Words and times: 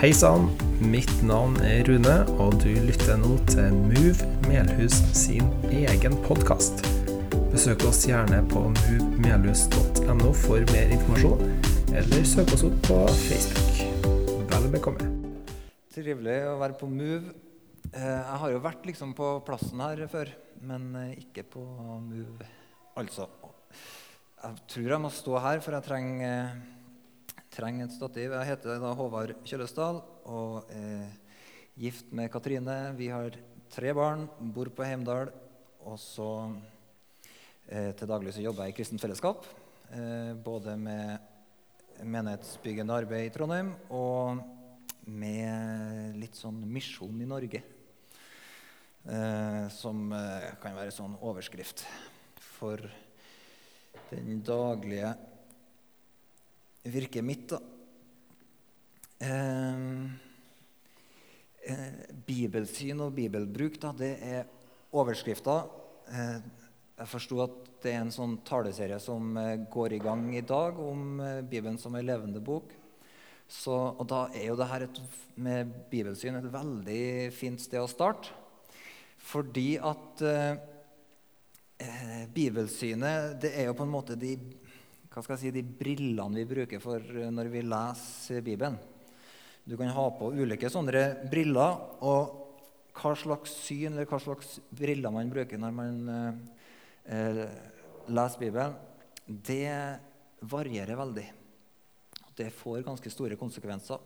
Hei 0.00 0.14
sann, 0.16 0.46
mitt 0.80 1.10
navn 1.28 1.58
er 1.60 1.82
Rune, 1.84 2.14
og 2.40 2.54
du 2.62 2.70
lytter 2.86 3.18
nå 3.20 3.34
til 3.50 3.74
Move 3.76 4.28
Melhus 4.46 4.96
sin 5.12 5.50
egen 5.68 6.16
podkast. 6.24 6.80
Besøk 7.52 7.84
oss 7.84 8.06
gjerne 8.08 8.38
på 8.48 8.62
movemelhus.no 8.78 10.32
for 10.40 10.64
mer 10.72 10.94
informasjon, 10.96 11.44
eller 11.92 12.24
søk 12.24 12.54
oss 12.56 12.64
opp 12.70 12.80
på 12.88 12.98
Facebook. 13.26 13.84
Vel 14.54 14.70
bekomme. 14.72 15.10
Trivelig 15.92 16.38
å 16.48 16.56
være 16.64 16.80
på 16.80 16.88
Move. 16.88 17.36
Eh, 17.92 18.00
Jeg 18.00 18.40
har 18.46 18.56
jo 18.56 18.64
vært 18.70 18.88
liksom 18.88 19.12
på 19.20 19.34
plassen 19.44 19.84
her 19.84 20.06
før, 20.08 20.32
men 20.64 20.94
eh, 20.96 21.16
ikke 21.26 21.44
på 21.58 21.68
Move, 22.08 22.48
altså. 22.96 23.28
Jeg 24.40 24.64
tror 24.64 24.92
jeg 24.96 25.04
må 25.04 25.12
stå 25.12 25.40
her, 25.44 25.60
for 25.60 25.76
jeg 25.76 25.90
trenger, 25.92 26.24
eh, 26.24 26.68
trenger 27.50 27.88
et 27.88 27.94
stativ. 27.94 28.32
Jeg 28.32 28.48
heter 28.52 28.78
da 28.82 28.92
Håvard 28.94 29.32
Kjøllesdal 29.46 30.00
og 30.30 30.70
er 30.74 31.08
gift 31.80 32.12
med 32.14 32.30
Katrine. 32.32 32.76
Vi 32.98 33.08
har 33.10 33.34
tre 33.70 33.94
barn, 33.96 34.28
bor 34.54 34.70
på 34.74 34.86
Heimdal, 34.86 35.32
og 35.86 35.98
så 35.98 36.28
eh, 37.66 37.90
til 37.96 38.10
daglig 38.10 38.34
så 38.36 38.44
jobber 38.44 38.68
jeg 38.68 38.74
i 38.74 38.78
Kristent 38.78 39.02
Fellesskap. 39.02 39.48
Eh, 39.90 40.32
både 40.38 40.76
med 40.78 41.18
menighetsbyggende 42.06 42.96
arbeid 43.02 43.28
i 43.28 43.34
Trondheim 43.34 43.74
og 43.92 44.40
med 45.10 46.16
litt 46.20 46.38
sånn 46.38 46.62
misjon 46.70 47.18
i 47.20 47.28
Norge. 47.28 47.62
Eh, 49.00 49.64
som 49.72 50.10
eh, 50.12 50.50
kan 50.60 50.76
være 50.76 50.92
sånn 50.94 51.16
overskrift 51.24 51.86
for 52.60 52.84
den 54.10 54.42
daglige 54.44 55.14
virket 56.82 57.24
mitt, 57.24 57.48
da. 57.48 57.60
Eh, 59.20 59.76
eh, 61.68 61.92
bibelsyn 62.26 63.02
og 63.04 63.12
bibelbruk, 63.16 63.76
da, 63.82 63.92
det 63.96 64.14
er 64.24 64.48
overskrifter. 64.96 65.68
Eh, 66.08 66.38
jeg 67.00 67.08
forsto 67.08 67.40
at 67.44 67.58
det 67.80 67.94
er 67.94 68.02
en 68.02 68.12
sånn 68.12 68.38
taleserie 68.44 68.98
som 69.00 69.36
eh, 69.40 69.56
går 69.72 69.96
i 69.96 70.02
gang 70.02 70.26
i 70.36 70.44
dag 70.44 70.76
om 70.80 71.20
Bibelen 71.48 71.78
som 71.80 71.96
ei 71.96 72.04
levende 72.04 72.42
bok. 72.44 72.74
Så, 73.50 73.74
og 73.74 74.06
da 74.06 74.28
er 74.36 74.46
jo 74.46 74.58
det 74.58 74.68
her 74.70 74.84
et, 74.86 75.00
med 75.34 75.72
bibelsyn 75.90 76.38
et 76.38 76.52
veldig 76.52 77.32
fint 77.34 77.60
sted 77.60 77.82
å 77.82 77.90
starte. 77.90 78.30
Fordi 79.20 79.74
at 79.82 80.22
eh, 80.22 80.54
bibelsynet 82.32 83.36
det 83.42 83.52
er 83.58 83.68
jo 83.68 83.76
på 83.76 83.86
en 83.86 83.92
måte 83.92 84.16
de, 84.18 84.36
hva 85.10 85.22
skal 85.24 85.34
jeg 85.34 85.42
si, 85.42 85.50
de 85.54 85.62
brillene 85.64 86.38
vi 86.38 86.46
bruker 86.46 86.82
for 86.82 87.02
eh, 87.02 87.30
når 87.34 87.50
vi 87.50 87.64
leser 87.66 88.44
Bibelen. 88.46 88.76
Du 89.66 89.74
kan 89.78 89.90
ha 89.94 90.04
på 90.14 90.30
ulike 90.38 90.70
sånne 90.70 91.02
briller, 91.30 91.80
og 92.06 92.36
hva 93.00 93.12
slags 93.18 93.56
syn 93.64 93.94
eller 93.94 94.06
hva 94.06 94.20
slags 94.22 94.58
briller 94.70 95.12
man 95.14 95.32
bruker 95.32 95.58
når 95.58 95.74
man 95.74 95.98
eh, 96.14 96.38
eh, 97.16 97.42
leser 98.06 98.44
Bibelen, 98.44 98.78
det 99.26 99.74
varierer 100.46 100.98
veldig. 100.98 101.26
Det 102.38 102.48
får 102.54 102.86
ganske 102.86 103.12
store 103.12 103.38
konsekvenser. 103.38 103.98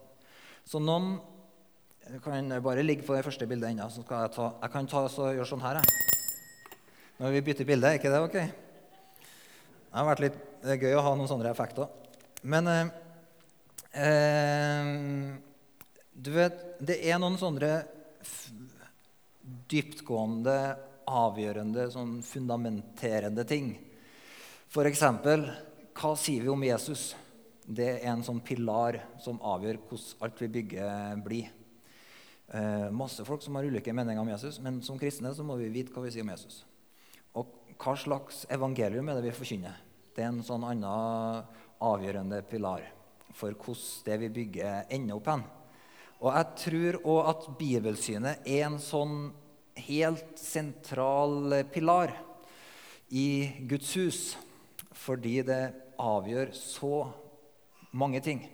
Så 0.65 0.81
noen 0.81 1.19
kan 2.25 2.49
bare 2.65 2.85
ligge 2.85 3.05
på 3.05 3.15
det 3.15 3.27
første 3.29 3.47
bildet 3.49 3.75
ennå. 3.75 3.91
Så 3.93 4.03
skal 4.05 4.25
jeg 4.25 4.35
ta 4.35 4.49
Jeg 4.63 4.73
kan 4.73 4.89
ta 4.89 5.05
og 5.05 5.37
gjøre 5.37 5.49
sånn 5.53 5.65
her, 5.65 5.81
jeg. 5.81 6.81
Når 7.21 7.37
vi 7.37 7.45
bytter 7.47 7.69
bilde. 7.69 7.93
Er 7.93 8.01
ikke 8.01 8.13
det 8.13 8.25
ok? 8.25 8.37
Det 8.41 10.01
har 10.01 10.09
vært 10.09 10.25
litt 10.25 10.43
det 10.65 10.79
er 10.79 10.87
gøy 10.87 10.95
å 10.97 11.05
ha 11.05 11.13
noen 11.13 11.29
sånne 11.29 11.51
effekter. 11.53 11.91
Men 12.49 12.69
eh, 12.73 12.87
eh, 14.01 14.93
Du 16.15 16.31
vet, 16.33 16.63
det 16.81 17.03
er 17.05 17.19
noen 17.21 17.37
sånne 17.37 17.73
dyptgående, 19.69 20.57
avgjørende, 21.05 21.89
sånn 21.93 22.15
fundamenterende 22.25 23.45
ting. 23.45 23.75
Eksempel, 24.75 25.45
hva 25.95 26.15
sier 26.19 26.47
vi 26.47 26.53
om 26.53 26.65
Jesus? 26.65 27.13
Det 27.65 27.91
er 27.99 28.09
en 28.15 28.25
sånn 28.25 28.41
pilar 28.45 29.03
som 29.23 29.43
avgjør 29.45 29.83
hvordan 29.85 30.25
alt 30.25 30.41
vi 30.41 30.49
bygger, 30.57 31.21
blir. 31.27 31.53
Eh, 32.49 32.89
masse 32.95 33.25
folk 33.27 33.45
som 33.45 33.59
har 33.59 33.69
ulike 33.69 33.93
meninger 33.93 34.23
om 34.23 34.33
Jesus, 34.33 34.61
men 34.65 34.81
som 34.87 34.99
kristne 35.01 35.35
så 35.37 35.45
må 35.45 35.59
vi 35.61 35.73
vite 35.73 35.93
hva 35.93 36.07
vi 36.07 36.15
sier 36.15 36.25
om 36.25 36.33
Jesus. 36.33 36.63
Og 37.37 37.53
hva 37.77 37.99
slags 38.01 38.47
evangelium 38.55 39.13
er 39.13 39.21
det 39.21 39.29
vi 39.29 39.37
forkynner? 39.37 39.84
Det 40.15 40.23
er 40.23 40.31
en 40.31 40.45
sånn 40.47 40.63
annen 40.63 41.47
avgjørende 41.83 42.39
pilar 42.47 42.85
for 43.35 43.55
hvordan 43.59 44.05
det 44.07 44.19
vi 44.23 44.29
bygger, 44.37 44.85
ender 44.95 45.19
opp 45.19 45.31
hen. 45.33 45.43
Og 46.23 46.31
jeg 46.31 46.51
tror 46.61 46.99
òg 47.03 47.31
at 47.33 47.49
bibelsynet 47.59 48.47
er 48.47 48.69
en 48.69 48.79
sånn 48.81 49.17
helt 49.89 50.39
sentral 50.39 51.65
pilar 51.75 52.15
i 53.11 53.27
Guds 53.69 53.91
hus, 53.99 54.21
fordi 54.95 55.41
det 55.47 55.63
avgjør 56.01 56.53
så 56.57 57.01
mange 57.95 58.23
ting. 58.23 58.45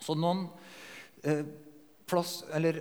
Så 0.00 0.16
noen 0.16 0.46
eh, 1.22 1.44
plass, 2.08 2.40
eller 2.56 2.80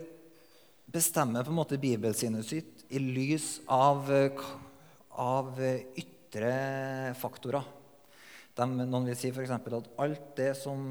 bestemmer 0.90 1.44
på 1.44 1.52
en 1.52 1.60
måte 1.60 1.80
bibelsynet 1.82 2.48
sitt 2.48 2.86
i 2.90 3.02
lys 3.04 3.60
av, 3.68 4.08
eh, 4.12 4.48
av 5.20 5.60
eh, 5.62 5.84
ytre 6.00 6.56
faktorer. 7.20 7.76
De, 8.60 8.68
noen 8.84 9.08
vil 9.08 9.18
si 9.18 9.32
eksempel 9.32 9.78
at 9.78 9.90
alt 10.04 10.32
det 10.38 10.52
som 10.60 10.82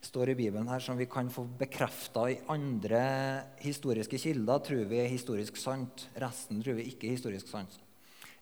står 0.00 0.32
i 0.32 0.36
Bibelen 0.38 0.70
her, 0.70 0.80
som 0.80 0.96
vi 0.96 1.08
kan 1.10 1.28
få 1.32 1.44
bekrefta 1.60 2.24
i 2.32 2.40
andre 2.52 3.02
historiske 3.60 4.20
kilder, 4.22 4.62
tror 4.64 4.86
vi 4.88 5.02
er 5.02 5.12
historisk 5.12 5.60
sant. 5.60 6.06
Resten 6.16 6.62
tror 6.64 6.78
vi 6.80 6.88
ikke 6.88 7.10
er 7.10 7.18
historisk 7.18 7.50
sant. 7.52 7.76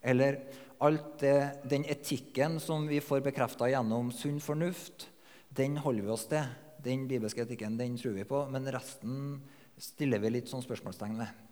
Eller 0.00 0.38
alt 0.80 1.18
det, 1.20 1.36
den 1.68 1.84
etikken 1.90 2.60
som 2.62 2.86
vi 2.88 3.02
får 3.04 3.24
bekrefta 3.26 3.68
gjennom 3.68 4.12
sunn 4.14 4.40
fornuft, 4.40 5.10
den 5.50 5.76
holder 5.82 6.06
vi 6.06 6.14
oss 6.14 6.28
til. 6.30 6.46
Den 6.80 7.04
bibelske 7.10 7.44
etikken 7.44 7.76
den 7.76 7.98
tror 8.00 8.14
vi 8.16 8.24
på, 8.24 8.46
men 8.48 8.70
resten 8.72 9.40
stiller 9.80 10.22
vi 10.22 10.32
litt 10.32 10.48
sånn 10.48 10.64
spørsmålstegn 10.64 11.18
ved. 11.20 11.46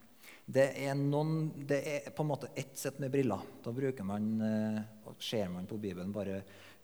Det 0.49 0.65
er, 0.81 0.95
noen, 0.97 1.51
det 1.69 1.79
er 1.85 2.07
på 2.17 2.25
en 2.25 2.31
måte 2.31 2.49
ett 2.57 2.73
sett 2.81 2.97
med 3.03 3.13
briller. 3.13 3.43
Da 3.61 3.73
bruker 3.75 4.07
man, 4.09 4.31
eh, 4.41 4.79
ser 5.21 5.51
man 5.53 5.69
på 5.69 5.77
Bibelen 5.77 6.15
bare 6.15 6.41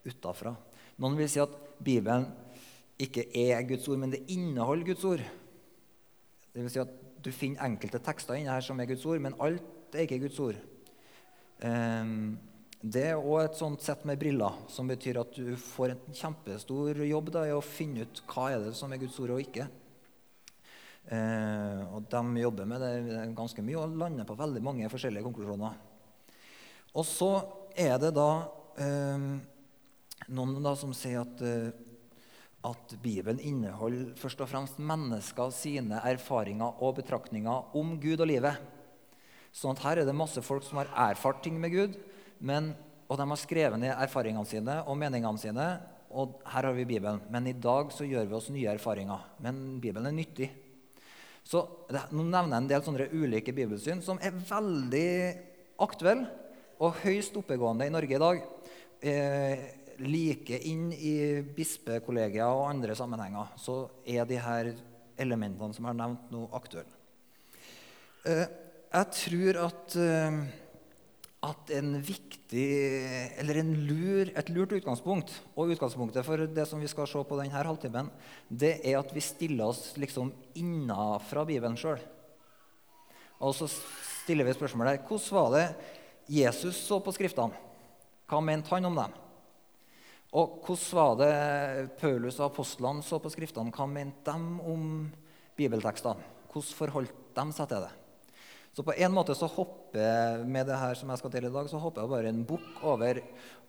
utafra. 0.06 0.54
Noen 1.00 1.16
vil 1.18 1.30
si 1.30 1.40
at 1.42 1.54
Bibelen 1.84 2.26
ikke 3.00 3.26
er 3.34 3.64
Guds 3.66 3.88
ord, 3.90 3.98
men 4.02 4.12
det 4.12 4.24
inneholder 4.30 4.92
Guds 4.92 5.04
ord. 5.08 5.24
Det 6.54 6.62
vil 6.62 6.70
si 6.72 6.82
at 6.82 7.00
Du 7.24 7.30
finner 7.32 7.64
enkelte 7.64 7.96
tekster 8.04 8.36
inni 8.36 8.50
her 8.52 8.60
som 8.60 8.76
er 8.80 8.84
Guds 8.90 9.04
ord, 9.08 9.22
men 9.24 9.32
alt 9.40 9.94
er 9.96 10.04
ikke 10.04 10.18
Guds 10.26 10.38
ord. 10.44 10.58
Ehm, 11.64 12.36
Det 12.84 13.00
er 13.00 13.16
òg 13.16 13.46
et 13.46 13.56
sånt 13.56 13.80
sett 13.80 14.04
med 14.04 14.18
briller, 14.20 14.52
som 14.68 14.86
betyr 14.86 15.16
at 15.22 15.32
du 15.32 15.56
får 15.56 15.94
en 15.94 16.02
kjempestor 16.12 17.00
jobb 17.08 17.30
da, 17.32 17.46
i 17.48 17.54
å 17.56 17.62
finne 17.64 18.04
ut 18.04 18.20
hva 18.28 18.50
er 18.52 18.60
det 18.60 18.74
som 18.76 18.92
er 18.92 19.00
Guds 19.00 19.16
ord 19.24 19.30
og 19.30 19.40
ikke. 19.40 19.64
Eh, 21.08 21.80
og 21.96 22.04
de 22.12 22.42
jobber 22.42 22.68
med 22.68 22.84
det 22.84 23.24
ganske 23.36 23.64
mye 23.64 23.80
og 23.80 23.96
lander 23.96 24.28
på 24.28 24.36
veldig 24.36 24.60
mange 24.60 24.90
forskjellige 24.92 25.24
konklusjoner. 25.24 25.80
Og 26.92 27.04
så 27.08 27.32
er 27.72 27.96
det 28.04 28.12
da 28.16 28.28
eh, 28.76 29.26
noen 30.32 30.62
da 30.64 30.74
som 30.78 30.94
sier 30.96 31.22
at, 31.22 31.42
eh, 31.44 31.72
at 32.64 32.94
Bibelen 33.02 33.40
inneholder 33.40 34.14
først 34.16 34.40
og 34.40 34.48
fremst 34.48 34.78
mennesker 34.80 35.52
sine 35.52 36.00
erfaringer 36.06 36.80
og 36.80 36.96
betraktninger 37.00 37.76
om 37.76 37.98
Gud 38.00 38.22
og 38.24 38.30
livet. 38.30 38.60
Sånn 39.54 39.76
at 39.76 39.84
her 39.84 40.00
er 40.00 40.08
det 40.08 40.16
masse 40.16 40.42
folk 40.42 40.64
som 40.66 40.80
har 40.80 40.90
erfart 41.10 41.42
ting 41.44 41.60
med 41.60 41.74
Gud, 41.74 41.98
men, 42.40 42.72
og 43.06 43.20
de 43.20 43.26
har 43.30 43.38
skrevet 43.38 43.78
ned 43.78 43.92
erfaringene 43.94 44.48
sine 44.48 44.80
og 44.82 44.98
meningene 44.98 45.38
sine. 45.38 45.68
Og 46.14 46.40
her 46.46 46.68
har 46.68 46.74
vi 46.76 46.86
Bibelen. 46.86 47.20
Men 47.30 47.46
i 47.50 47.56
dag 47.58 47.90
så 47.92 48.06
gjør 48.06 48.28
vi 48.30 48.36
oss 48.38 48.50
nye 48.54 48.70
erfaringer. 48.70 49.24
Men 49.42 49.80
Bibelen 49.82 50.06
er 50.06 50.14
nyttig. 50.14 50.50
Så 51.44 51.64
det, 51.90 52.06
Nå 52.14 52.22
nevner 52.22 52.54
jeg 52.54 52.62
en 52.62 52.68
del 52.70 52.84
sånne 52.86 53.08
ulike 53.12 53.54
bibelsyn 53.54 54.00
som 54.04 54.20
er 54.22 54.36
veldig 54.48 55.08
aktuelle 55.84 56.30
og 56.82 57.00
høyst 57.02 57.36
oppegående 57.38 57.86
i 57.86 57.92
Norge 57.92 58.16
i 58.16 58.22
dag. 58.22 58.44
Eh, 59.04 59.64
like 60.02 60.58
inn 60.68 60.90
i 60.92 61.42
bispekollegier 61.56 62.48
og 62.48 62.68
andre 62.70 62.96
sammenhenger 62.98 63.54
så 63.60 63.78
er 64.06 64.26
de 64.28 64.40
her 64.40 64.74
elementene 65.20 65.74
som 65.74 65.84
jeg 65.84 65.92
har 65.92 65.98
nevnt 65.98 66.30
nå, 66.34 66.44
aktuelle. 66.56 67.00
Eh, 68.24 68.46
jeg 68.94 69.10
tror 69.18 69.58
at, 69.66 69.96
eh, 70.00 70.38
at 71.44 71.72
en 71.76 71.96
viktig, 72.00 72.68
eller 73.42 73.60
en 73.60 73.72
lur, 73.88 74.30
et 74.32 74.50
lurt 74.54 74.72
utgangspunkt, 74.78 75.34
og 75.54 75.74
utgangspunktet 75.74 76.24
for 76.26 76.46
det 76.46 76.66
som 76.70 76.80
vi 76.80 76.90
skal 76.90 77.08
se 77.10 77.20
på 77.20 77.40
denne 77.40 77.64
halvtimen, 77.68 78.10
det 78.48 78.78
er 78.82 78.98
at 79.00 79.12
vi 79.14 79.20
stiller 79.20 79.68
oss 79.68 79.92
liksom 80.00 80.32
innafra 80.56 81.44
Bibelen 81.44 81.76
sjøl. 81.76 82.00
Og 83.44 83.52
så 83.58 83.68
stiller 83.68 84.46
vi 84.46 84.56
spørsmålet 84.56 85.04
hvordan 85.04 85.36
var 85.36 85.52
det 85.58 85.66
Jesus 86.30 86.78
så 86.86 87.00
på 87.04 87.12
Skriftene? 87.12 87.52
Hva 88.24 88.40
mente 88.40 88.72
han 88.72 88.88
om 88.88 88.96
dem? 88.96 89.23
Og 90.34 90.60
hvordan 90.66 90.98
var 90.98 91.18
det 91.20 91.34
Paulus 92.00 92.40
og 92.40 92.48
apostlene 92.50 93.04
så 93.06 93.20
på 93.22 93.30
Skriftene? 93.30 93.70
Hva 93.74 93.86
mente 93.86 94.32
de 94.32 94.70
om 94.72 94.88
bibeltekster. 95.58 96.18
Hvordan 96.50 96.78
forholdt 96.78 97.20
de 97.36 97.44
seg 97.54 97.70
til 97.70 97.84
det? 97.86 97.92
Så 98.74 98.82
på 98.82 98.94
en 98.98 99.12
måte 99.14 99.36
så 99.38 99.46
hopper 99.46 100.40
med 100.50 100.66
det 100.66 100.74
her 100.80 100.96
som 100.98 101.12
jeg 101.12 101.20
skal 101.20 101.30
til 101.30 101.46
i 101.46 101.52
dag, 101.54 101.68
så 101.70 101.78
hopper 101.78 102.02
jeg 102.02 102.10
bare 102.10 102.30
en 102.32 102.40
bukk 102.48 102.80
over 102.82 103.20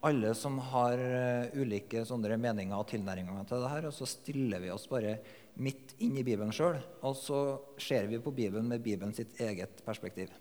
alle 0.05 0.31
som 0.37 0.57
har 0.71 0.97
eh, 0.97 1.53
ulike 1.61 2.01
sånne 2.09 2.39
meninger 2.41 2.73
og 2.73 2.87
tilnærminger 2.89 3.45
til 3.45 3.61
det 3.61 3.69
her, 3.69 3.85
og 3.85 3.93
så 3.93 4.07
stiller 4.09 4.63
vi 4.63 4.71
oss 4.73 4.87
bare 4.89 5.19
midt 5.61 5.93
inn 6.01 6.17
i 6.17 6.25
Bibelen 6.25 6.53
sjøl, 6.53 6.79
og 7.05 7.13
så 7.19 7.43
ser 7.77 8.09
vi 8.09 8.17
på 8.17 8.33
Bibelen 8.33 8.65
med 8.71 8.81
Bibelen 8.81 9.13
sitt 9.13 9.37
eget 9.41 9.85
perspektiv. 9.85 10.33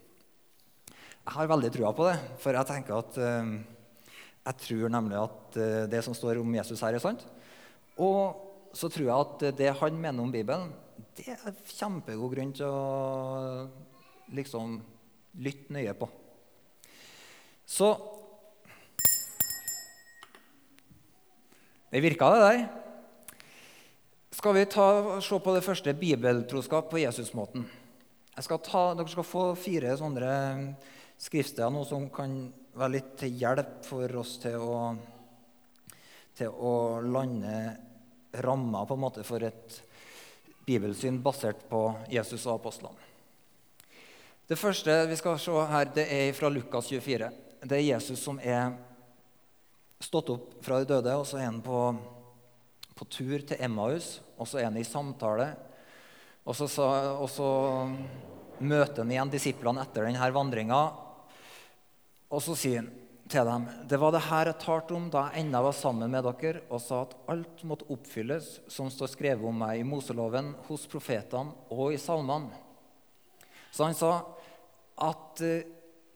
Jeg 0.89 1.37
har 1.37 1.53
veldig 1.53 1.73
trua 1.73 1.93
på 1.97 2.09
det, 2.09 2.17
for 2.41 2.57
jeg 2.57 2.69
tenker 2.73 2.97
at 2.99 3.21
uh, 3.21 3.53
jeg 4.45 4.61
tror 4.61 4.93
nemlig 4.93 5.21
at 5.21 5.59
uh, 5.59 5.85
det 5.91 6.03
som 6.05 6.17
står 6.17 6.41
om 6.43 6.57
Jesus 6.57 6.83
her, 6.85 6.97
er 6.97 7.03
sant. 7.03 7.25
Og 7.97 8.73
så 8.75 8.91
tror 8.91 9.07
jeg 9.07 9.15
at 9.15 9.47
det 9.59 9.71
han 9.81 10.01
mener 10.01 10.25
om 10.25 10.33
Bibelen, 10.35 10.73
det 11.15 11.31
er 11.31 11.55
kjempegod 11.71 12.35
grunn 12.35 12.53
til 12.55 12.67
å 12.67 13.69
liksom 14.35 14.79
lytte 15.45 15.75
nøye 15.75 15.95
på. 15.99 16.09
Så 17.65 17.95
Det 21.95 22.01
virka, 22.03 22.27
det 22.35 22.41
der. 22.43 22.63
Skal 24.35 24.55
vi 24.57 24.65
ta, 24.67 24.87
se 25.23 25.37
på 25.39 25.53
det 25.55 25.63
første 25.63 25.93
bibeltroskap 25.95 26.89
på 26.91 26.99
Jesusmåten? 26.99 27.69
Dere 28.35 29.05
skal 29.13 29.23
få 29.23 29.45
fire 29.55 29.93
sånne 30.01 30.33
skriftsteder 31.23 31.71
nå 31.71 31.85
som 31.87 32.09
kan 32.11 32.35
være 32.75 32.95
litt 32.97 33.15
til 33.21 33.35
hjelp 33.39 33.83
for 33.87 34.21
oss 34.21 34.37
til 34.43 34.59
å, 34.59 34.79
til 36.35 36.51
å 36.51 36.75
lande 37.07 37.57
rammer 38.45 38.87
på 38.89 38.97
en 38.97 39.05
måte 39.05 39.25
for 39.27 39.45
et 39.47 39.77
bibelsyn 40.67 41.21
basert 41.23 41.67
på 41.71 41.87
Jesus 42.11 42.47
og 42.49 42.59
apostlene. 42.59 43.13
Det 44.45 44.59
første 44.61 44.97
vi 45.09 45.17
skal 45.17 45.39
se 45.41 45.55
her, 45.71 45.87
det 45.95 46.05
er 46.13 46.35
fra 46.37 46.51
Lukas 46.53 46.91
24. 46.91 47.31
Det 47.65 47.79
er 47.79 47.87
Jesus 47.95 48.21
som 48.21 48.41
er 48.43 48.75
stått 50.05 50.35
opp 50.35 50.59
fra 50.65 50.83
de 50.83 50.91
døde, 50.91 51.15
og 51.17 51.25
så 51.29 51.39
er 51.39 51.49
han 51.49 51.63
på, 51.65 51.79
på 52.93 53.07
tur 53.09 53.47
til 53.47 53.63
Emmaus, 53.65 54.19
og 54.37 54.51
så 54.51 54.61
er 54.61 54.69
han 54.69 54.77
i 54.77 54.85
samtale. 54.85 55.47
Og 56.45 56.59
så, 56.59 56.67
og 56.67 57.31
så 57.33 57.49
møter 58.61 59.01
han 59.01 59.15
igjen 59.15 59.33
disiplene 59.33 59.87
etter 59.87 60.05
denne 60.11 60.29
vandringa, 60.35 60.83
og 62.35 62.43
så 62.43 62.57
sier 62.59 62.83
han 62.83 62.93
til 63.31 63.47
dem 63.49 63.65
det 63.89 63.99
var 64.01 64.13
det 64.13 64.25
her 64.27 64.51
jeg 64.51 64.61
talte 64.61 64.97
om 64.97 65.07
da 65.13 65.29
jeg 65.31 65.45
ennå 65.45 65.63
var 65.65 65.77
sammen 65.77 66.13
med 66.13 66.27
dere 66.27 66.65
og 66.69 66.83
sa 66.83 67.05
at 67.07 67.15
alt 67.33 67.63
måtte 67.65 67.89
oppfylles 67.95 68.51
som 68.71 68.91
står 68.93 69.13
skrevet 69.15 69.49
om 69.49 69.57
meg 69.65 69.81
i 69.81 69.87
Moseloven, 69.87 70.53
hos 70.69 70.85
profetene 70.91 71.55
og 71.73 71.95
i 71.95 72.01
salmene. 72.01 72.53
Så 73.73 73.87
han 73.87 73.97
sa 73.97 74.13
at 75.03 75.41
eh, 75.43 75.65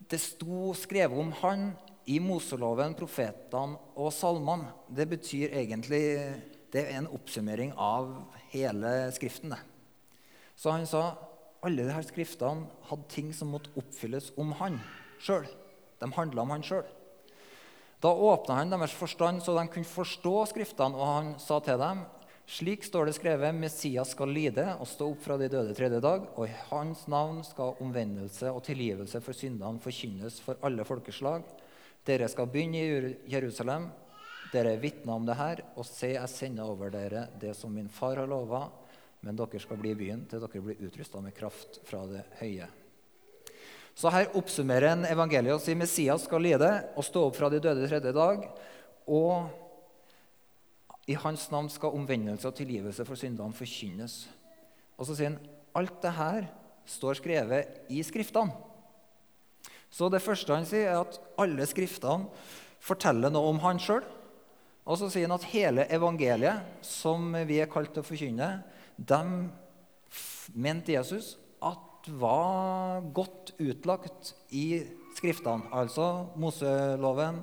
det 0.09 0.21
sto 0.23 0.73
skrevet 0.79 1.19
om 1.19 1.33
han 1.41 1.71
i 2.09 2.19
Moseloven, 2.23 2.95
profetene 2.97 3.77
og 3.99 4.13
salmene. 4.15 4.71
Det 4.89 5.09
betyr 5.11 5.57
egentlig 5.63 6.05
Det 6.69 6.83
er 6.85 6.99
en 6.99 7.09
oppsummering 7.09 7.71
av 7.81 8.11
hele 8.53 9.09
Skriften. 9.17 9.55
Så 10.55 10.71
han 10.71 10.85
sa 10.87 11.17
alle 11.65 11.87
disse 11.87 12.11
skriftene 12.11 12.69
hadde 12.91 13.09
ting 13.09 13.31
som 13.33 13.49
måtte 13.55 13.73
oppfylles 13.81 14.29
om 14.37 14.53
han 14.61 14.77
sjøl. 15.25 15.49
De 15.99 16.11
handla 16.15 16.45
om 16.45 16.55
han 16.55 16.65
sjøl. 16.67 16.87
Da 17.99 18.13
åpna 18.15 18.61
han 18.61 18.71
deres 18.71 18.95
forstand 18.95 19.43
så 19.43 19.57
de 19.57 19.67
kunne 19.73 19.89
forstå 19.89 20.35
Skriftene, 20.53 20.95
og 20.95 21.15
han 21.17 21.35
sa 21.43 21.59
til 21.65 21.81
dem 21.81 22.05
slik 22.49 22.87
står 22.87 23.11
det 23.11 23.13
skrevet 23.19 23.53
Messias 23.53 24.15
skal 24.15 24.31
lide 24.33 24.65
og 24.81 24.89
stå 24.89 25.11
opp 25.13 25.21
fra 25.21 25.37
de 25.37 25.51
døde 25.53 25.75
tredje 25.77 25.99
dag, 26.01 26.23
og 26.33 26.47
i 26.47 26.55
hans 26.71 27.03
navn 27.13 27.43
skal 27.45 27.77
omvendelse 27.85 28.49
og 28.49 28.63
tilgivelse 28.65 29.21
for 29.21 29.37
syndene 29.37 29.83
forkynnes 29.85 30.39
for 30.41 30.57
alle 30.65 30.87
folkeslag. 30.89 31.45
Dere 32.09 32.31
skal 32.33 32.49
begynne 32.49 32.81
i 32.81 33.13
Jerusalem. 33.35 33.91
Dere 34.55 34.73
er 34.73 34.81
vitner 34.81 35.13
om 35.13 35.29
det 35.29 35.37
her. 35.37 35.61
Og 35.77 35.85
se, 35.85 36.15
jeg 36.15 36.33
sender 36.33 36.73
over 36.73 36.89
dere 36.95 37.27
det 37.37 37.53
som 37.59 37.75
min 37.75 37.93
far 37.93 38.17
har 38.17 38.31
lova, 38.31 38.65
men 39.21 39.37
dere 39.37 39.61
skal 39.61 39.83
bli 39.83 39.93
i 39.93 40.01
byen 40.01 40.25
til 40.31 40.41
dere 40.41 40.65
blir 40.71 40.89
utrusta 40.89 41.21
med 41.21 41.37
kraft 41.37 41.83
fra 41.85 42.07
det 42.09 42.25
høye. 42.41 42.71
Så 43.99 44.11
her 44.15 44.31
oppsummerer 44.39 44.93
en 44.93 45.07
evangeliet 45.11 45.57
og 45.57 45.63
sier 45.65 45.79
Messias 45.79 46.29
skal 46.29 46.45
lide 46.45 46.69
og 46.95 47.07
stå 47.07 47.25
opp 47.27 47.39
fra 47.39 47.49
de 47.51 47.59
døde 47.63 47.89
tredje 47.91 48.13
dag. 48.15 48.51
og 49.09 49.49
i 51.09 51.17
hans 51.17 51.47
navn 51.51 51.71
skal 51.73 51.95
omvendelse 51.97 52.45
og 52.45 52.55
tilgivelse 52.55 53.05
for 53.09 53.17
syndene 53.17 53.57
forkynnes. 53.57 54.29
Og 55.01 55.09
så 55.09 55.17
sier 55.17 55.31
han 55.31 55.39
alt 55.79 56.03
det 56.03 56.13
her 56.19 56.49
står 56.85 57.17
skrevet 57.17 57.79
i 57.89 58.03
Skriftene. 58.05 58.53
Så 59.89 60.11
det 60.13 60.21
første 60.21 60.53
han 60.53 60.69
sier, 60.69 60.93
er 60.93 61.01
at 61.01 61.17
alle 61.41 61.65
Skriftene 61.67 62.29
forteller 62.85 63.33
noe 63.33 63.55
om 63.55 63.63
han 63.65 63.81
sjøl. 63.81 64.05
Og 64.85 65.01
så 65.01 65.09
sier 65.09 65.25
han 65.25 65.39
at 65.39 65.49
hele 65.49 65.89
evangeliet, 65.89 66.61
som 66.85 67.33
vi 67.49 67.63
er 67.63 67.73
kalt 67.73 67.95
til 67.97 68.05
å 68.05 68.09
forkynne, 68.09 68.51
dem 68.97 69.49
mente 70.53 70.93
Jesus 70.93 71.39
var 72.09 73.05
godt 73.15 73.55
utlagt 73.59 74.35
i 74.51 74.83
Skriftene. 75.19 75.67
Altså 75.75 76.29
Moseloven, 76.39 77.41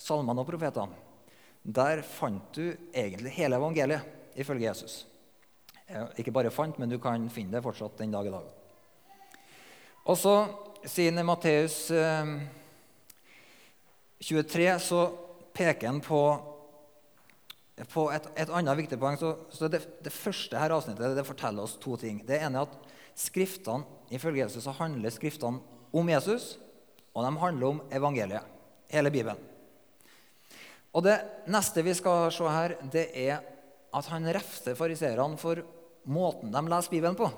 salmene 0.00 0.40
og 0.40 0.48
profetene. 0.48 1.04
Der 1.68 2.00
fant 2.06 2.54
du 2.56 2.70
egentlig 2.94 3.34
hele 3.36 3.58
evangeliet, 3.58 4.06
ifølge 4.38 4.70
Jesus. 4.70 5.02
Ikke 6.16 6.32
bare 6.32 6.52
fant, 6.52 6.78
men 6.80 6.88
du 6.88 6.98
kan 7.00 7.28
finne 7.32 7.56
det 7.56 7.64
fortsatt 7.64 7.98
den 8.00 8.14
dag 8.14 8.26
i 8.28 8.32
dag. 8.32 8.46
Og 10.08 10.16
så, 10.16 10.34
siden 10.88 11.26
Matteus 11.26 11.88
23, 14.24 14.64
eh, 14.64 14.78
så 14.80 15.00
peker 15.52 15.90
han 15.90 16.00
på, 16.00 16.22
på 17.92 18.06
et, 18.14 18.28
et, 18.36 18.48
annet 18.48 18.78
viktig 18.78 18.98
poeng. 19.00 19.18
Så, 19.20 19.34
så 19.52 19.68
det, 19.68 19.82
det, 20.04 20.12
første 20.14 20.56
her 20.60 20.72
avsnittet 20.76 21.16
det 21.18 21.26
forteller 21.28 21.66
oss 21.66 21.76
to 21.82 21.96
ting. 22.00 22.22
Det 22.24 22.40
ene 22.40 22.62
er 22.62 22.68
at 22.68 22.94
skriftene, 23.18 23.86
ifølge 24.14 24.44
Jesus 24.44 24.64
så 24.64 24.74
handler 24.78 25.12
skriftene 25.12 25.60
om 25.92 26.10
Jesus, 26.12 26.56
og 27.14 27.24
de 27.24 27.32
handler 27.42 27.72
om 27.74 27.80
evangeliet. 27.92 28.54
Hele 28.88 29.10
Bibelen. 29.12 29.40
Og 30.96 31.02
Det 31.04 31.18
neste 31.52 31.82
vi 31.84 31.92
skal 31.94 32.30
se 32.32 32.48
her, 32.48 32.76
det 32.90 33.10
er 33.12 33.42
at 33.94 34.06
han 34.12 34.28
refser 34.32 34.76
fariseerne 34.76 35.36
for 35.40 35.60
måten 36.08 36.52
de 36.52 36.62
leser 36.64 36.90
Bibelen 36.90 37.16
på. 37.18 37.28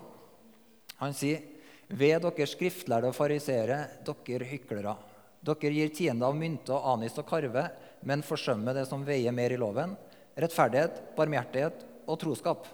Han 1.01 1.15
sier, 1.15 1.41
'Ved 1.89 2.23
dere 2.23 2.47
skriftlærde 2.47 3.09
og 3.09 3.15
fariseere, 3.15 3.89
dere 4.05 4.45
hyklere.' 4.45 4.97
'Dere 5.43 5.73
gir 5.73 5.89
tiende 5.89 6.27
av 6.27 6.37
mynte 6.37 6.73
og 6.73 6.87
anis 6.93 7.19
og 7.19 7.27
karve, 7.27 7.71
men 8.03 8.23
forsømmer 8.23 8.75
det 8.75 8.87
som 8.87 9.05
veier 9.05 9.33
mer 9.33 9.51
i 9.51 9.57
loven.' 9.57 9.97
'Rettferdighet, 10.37 11.17
barmhjertighet 11.17 11.85
og 12.07 12.19
troskap.' 12.21 12.67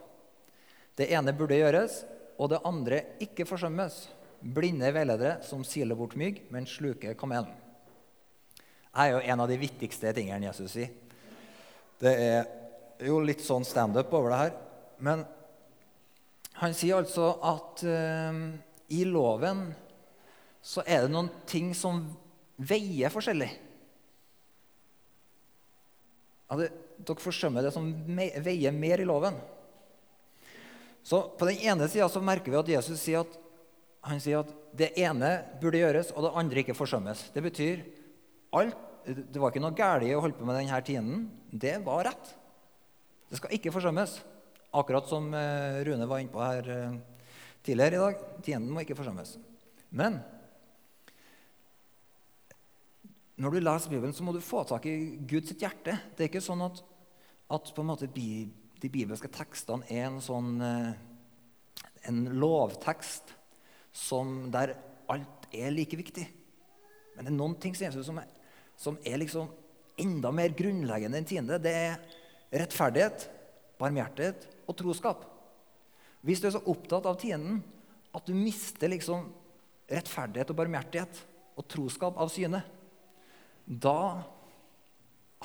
Det 0.97 1.11
ene 1.13 1.33
burde 1.33 1.57
gjøres, 1.57 2.05
og 2.37 2.51
det 2.53 2.63
andre 2.69 3.01
ikke 3.25 3.47
forsømmes. 3.49 4.07
Blinde 4.41 4.93
veiledere 4.93 5.41
som 5.47 5.65
siler 5.65 5.97
bort 5.99 6.17
mygg, 6.19 6.43
men 6.53 6.69
sluker 6.69 7.17
kamelen 7.19 7.49
Det 8.93 9.07
er 9.07 9.15
jo 9.15 9.23
en 9.25 9.41
av 9.41 9.49
de 9.49 9.57
viktigste 9.61 10.13
tingene 10.17 10.49
Jesus 10.49 10.77
sier. 10.77 10.93
Det 12.01 12.13
er 12.13 12.45
jo 13.05 13.19
litt 13.25 13.43
sånn 13.45 13.65
standup 13.65 14.13
over 14.13 14.33
det 14.33 14.41
her. 14.41 14.55
Men 15.05 15.25
han 16.61 16.77
sier 16.77 17.01
altså 17.01 17.35
at 17.45 17.85
uh, 17.85 18.39
i 18.93 19.03
loven 19.09 19.67
så 20.65 20.85
er 20.89 21.05
det 21.05 21.13
noen 21.13 21.29
ting 21.49 21.73
som 21.77 22.01
veier 22.57 23.13
forskjellig. 23.13 23.51
Ja, 26.47 26.59
det, 26.61 26.71
dere 27.05 27.23
forsømmer 27.23 27.67
det 27.67 27.75
som 27.75 27.91
veier 28.07 28.75
mer 28.75 29.03
i 29.03 29.07
loven. 29.09 29.37
Så 31.07 31.23
På 31.39 31.47
den 31.47 31.61
ene 31.63 31.87
sida 31.87 32.09
merker 32.19 32.51
vi 32.51 32.59
at 32.59 32.73
Jesus 32.79 32.99
sier 32.99 33.23
at, 33.23 33.37
han 34.07 34.19
sier 34.23 34.43
at 34.43 34.51
det 34.77 34.91
ene 34.99 35.31
burde 35.61 35.79
gjøres, 35.79 36.11
og 36.15 36.27
det 36.27 36.35
andre 36.41 36.63
ikke 36.63 36.75
forsømmes. 36.75 37.29
Det 37.35 37.43
betyr 37.45 37.85
alt 38.57 38.83
det 39.07 39.39
var 39.39 39.53
ikke 39.53 39.63
noe 39.63 39.77
galt 39.77 40.03
å 40.11 40.23
holde 40.25 40.35
på 40.35 40.47
med 40.49 40.57
denne 40.59 40.79
tienden. 40.83 41.27
Det 41.47 41.77
var 41.85 42.09
rett. 42.09 42.31
Det 43.31 43.39
skal 43.39 43.55
ikke 43.55 43.71
forsømmes. 43.75 44.17
Akkurat 44.75 45.07
som 45.07 45.29
eh, 45.31 45.83
Rune 45.87 46.09
var 46.11 46.23
inne 46.23 46.33
på 46.33 46.43
her 46.43 46.71
eh, 46.75 46.97
tidligere 47.63 47.95
i 47.95 48.03
dag. 48.03 48.25
Tienden 48.43 48.73
må 48.75 48.83
ikke 48.83 48.99
forsømmes. 48.99 49.37
Men 49.95 50.19
når 53.39 53.55
du 53.55 53.61
leser 53.63 53.95
Bibelen, 53.95 54.17
så 54.17 54.27
må 54.27 54.35
du 54.35 54.43
få 54.43 54.65
tak 54.67 54.89
i 54.91 54.97
Guds 55.29 55.55
hjerte. 55.55 56.01
Det 56.17 56.27
er 56.27 56.33
ikke 56.33 56.43
sånn 56.43 56.67
at, 56.67 56.83
at 57.55 57.73
måte, 57.87 58.11
de 58.83 58.91
bibelske 58.93 59.31
tekstene 59.33 59.87
er 59.93 60.09
en 60.09 60.21
sånn 60.25 60.57
eh, 60.65 60.95
en 62.07 62.25
lovtekst 62.39 63.33
som 63.97 64.51
der 64.53 64.77
alt 65.11 65.49
er 65.55 65.73
like 65.75 65.99
viktig. 65.99 66.27
Men 67.17 67.27
det 67.27 67.33
er 67.33 67.39
noen 67.39 67.57
ting 67.61 67.75
som 67.75 68.21
som 68.77 68.99
er 69.09 69.17
liksom 69.23 69.49
enda 69.97 70.31
mer 70.35 70.53
grunnleggende 70.53 71.17
enn 71.17 71.29
tiende, 71.29 71.57
det 71.63 71.73
er 71.73 71.95
rettferdighet, 72.53 73.27
barmhjertighet 73.81 74.47
og 74.69 74.77
troskap. 74.77 75.25
Hvis 76.27 76.43
du 76.43 76.49
er 76.49 76.57
så 76.57 76.65
opptatt 76.69 77.09
av 77.09 77.17
tienden 77.21 77.63
at 78.17 78.29
du 78.29 78.35
mister 78.37 78.91
liksom 78.93 79.31
rettferdighet 79.89 80.53
og 80.53 80.59
barmhjertighet 80.61 81.23
og 81.57 81.69
troskap 81.73 82.19
av 82.21 82.33
syne, 82.33 82.61
da 83.65 83.99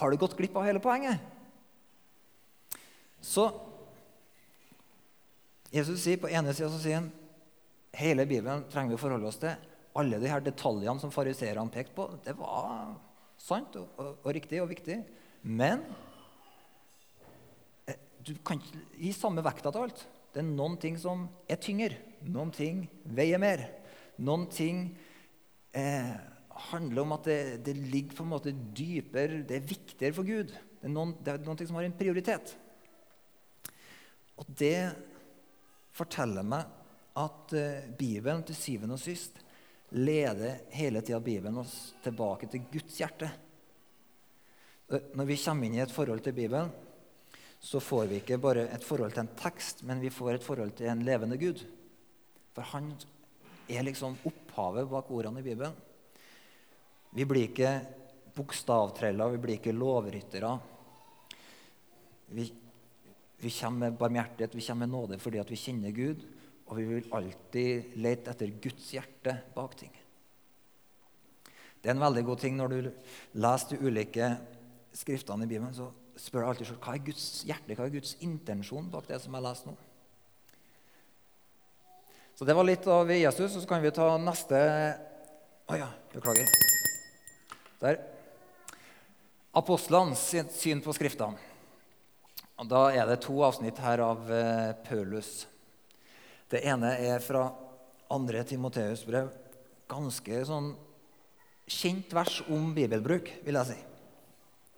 har 0.01 0.11
du 0.11 0.19
gått 0.19 0.35
glipp 0.37 0.55
av 0.59 0.67
hele 0.67 0.83
poenget. 0.83 1.21
Så 3.21 3.47
Jesus 5.71 6.01
sier 6.03 6.19
på 6.19 6.29
ene 6.31 6.53
sida 6.55 6.71
han, 6.97 7.11
hele 7.95 8.25
Bibelen 8.27 8.65
trenger 8.71 8.93
vi 8.93 8.99
å 8.99 9.01
forholde 9.01 9.29
oss 9.29 9.39
til. 9.39 9.53
Alle 9.97 10.19
de 10.19 10.29
her 10.31 10.43
detaljene 10.43 10.99
som 10.99 11.11
fariseerne 11.13 11.71
pekte 11.71 11.95
på, 11.95 12.07
det 12.25 12.35
var 12.39 12.95
sant 13.41 13.75
og, 13.79 13.91
og, 13.99 14.15
og, 14.21 14.31
riktig 14.35 14.61
og 14.63 14.69
viktig. 14.71 14.97
Men 15.47 15.83
eh, 17.87 17.99
du 18.23 18.33
kan 18.45 18.59
ikke 18.59 18.83
gi 18.99 19.13
samme 19.15 19.43
vekta 19.45 19.71
til 19.71 19.87
alt. 19.87 20.03
Det 20.31 20.43
er 20.43 20.47
noen 20.47 20.77
ting 20.79 20.97
som 20.99 21.25
er 21.51 21.59
tyngre. 21.59 21.99
Noen 22.23 22.51
ting 22.55 22.85
veier 23.03 23.41
mer. 23.41 23.65
Noen 24.21 24.45
ting 24.51 24.83
eh, 25.75 26.13
handler 26.71 27.03
om 27.03 27.15
at 27.15 27.27
det, 27.27 27.39
det, 27.65 27.75
ligger 27.91 28.19
på 28.19 28.25
en 28.25 28.31
måte 28.31 28.53
dypere, 28.53 29.41
det 29.47 29.57
er 29.57 29.71
viktigere 29.71 30.15
for 30.15 30.27
Gud. 30.27 30.51
Det 30.51 30.87
er 30.87 30.93
noen, 30.93 31.15
det 31.19 31.33
er 31.33 31.43
noen 31.45 31.59
ting 31.59 31.69
som 31.69 31.79
har 31.79 31.87
en 31.87 31.97
prioritet. 31.97 32.53
Og 34.41 34.49
det 34.57 34.91
forteller 35.95 36.45
meg 36.45 36.65
at 37.21 37.53
uh, 37.53 37.87
Bibelen 37.97 38.43
til 38.47 38.57
syvende 38.57 38.97
og 38.97 39.03
sist 39.03 39.41
leder 39.91 40.63
hele 40.71 41.01
tida 41.03 41.19
Bibelen 41.19 41.59
oss 41.59 41.93
tilbake 42.03 42.47
til 42.47 42.63
Guds 42.71 42.95
hjerte. 43.01 43.27
Eh, 44.87 45.09
når 45.19 45.27
vi 45.27 45.37
kommer 45.41 45.67
inn 45.67 45.75
i 45.75 45.83
et 45.83 45.91
forhold 45.91 46.23
til 46.23 46.35
Bibelen, 46.37 46.71
så 47.61 47.81
får 47.83 48.07
vi 48.09 48.21
ikke 48.21 48.39
bare 48.41 48.69
et 48.71 48.85
forhold 48.87 49.13
til 49.13 49.25
en 49.25 49.33
tekst, 49.37 49.83
men 49.85 49.99
vi 50.01 50.09
får 50.09 50.37
et 50.37 50.45
forhold 50.45 50.71
til 50.79 50.89
en 50.89 51.03
levende 51.05 51.37
Gud. 51.37 51.59
For 52.55 52.71
han 52.71 52.93
er 53.69 53.85
liksom 53.85 54.15
opphavet 54.27 54.87
bak 54.89 55.11
ordene 55.11 55.43
i 55.43 55.45
Bibelen. 55.45 55.75
Vi 57.11 57.27
blir 57.27 57.49
ikke 57.49 57.75
bokstavtreller, 58.35 59.35
vi 59.35 59.43
blir 59.43 59.59
ikke 59.59 59.75
lovryttere. 59.75 60.55
Vi 62.31 62.47
vi 63.41 63.49
kommer 63.49 63.89
med 63.89 63.97
barmhjertighet, 63.97 64.55
vi 64.55 64.65
kommer 64.65 64.85
med 64.85 64.93
nåde 64.93 65.19
fordi 65.21 65.41
vi 65.49 65.59
kjenner 65.59 65.95
Gud. 65.95 66.23
Og 66.71 66.77
vi 66.77 66.85
vil 66.87 67.09
alltid 67.11 67.97
lete 67.99 68.31
etter 68.31 68.51
Guds 68.63 68.93
hjerte 68.93 69.33
bak 69.55 69.73
ting. 69.75 69.91
Det 71.81 71.89
er 71.89 71.97
en 71.97 72.03
veldig 72.03 72.23
god 72.29 72.39
ting 72.39 72.55
når 72.55 72.71
du 72.71 72.77
leser 73.43 73.73
de 73.73 73.89
ulike 73.89 74.29
skriftene 74.95 75.43
i 75.43 75.49
Bibelen. 75.49 75.73
Så 75.75 75.89
spør 76.15 76.45
du 76.45 76.51
alltid 76.51 76.69
selv, 76.69 76.79
hva 76.85 76.95
er 76.95 77.03
Guds 77.09 77.25
hjerte, 77.49 77.75
hva 77.75 77.89
er 77.89 77.95
Guds 77.97 78.13
intensjon 78.23 78.87
bak 78.93 79.09
det 79.09 79.19
som 79.19 79.35
jeg 79.35 79.47
leser 79.49 79.71
nå. 79.71 79.75
Så 82.39 82.47
det 82.47 82.55
var 82.55 82.69
litt 82.69 82.87
av 82.87 83.11
Jesus. 83.11 83.51
Og 83.51 83.59
så 83.59 83.67
kan 83.69 83.83
vi 83.83 83.91
ta 83.93 84.07
neste 84.21 84.61
Å 85.71 85.73
oh 85.73 85.77
ja, 85.79 85.91
beklager. 86.11 86.47
Der. 87.83 87.99
Apostlenes 89.55 90.23
syn 90.55 90.81
på 90.83 90.95
Skriftene. 90.95 91.50
Og 92.61 92.67
Da 92.69 92.91
er 92.93 93.07
det 93.09 93.23
to 93.25 93.39
avsnitt 93.41 93.79
her 93.81 94.03
av 94.05 94.27
eh, 94.29 94.71
Paulus. 94.85 95.47
Det 96.45 96.59
ene 96.69 96.91
er 97.01 97.23
fra 97.23 97.47
2. 98.11 98.43
Timoteus 98.45 99.01
brev. 99.07 99.31
Ganske 99.89 100.43
sånn 100.45 100.67
kjent 101.65 102.13
vers 102.13 102.35
om 102.53 102.67
bibelbruk, 102.75 103.31
vil 103.41 103.57
jeg 103.57 103.71
si. 103.71 103.77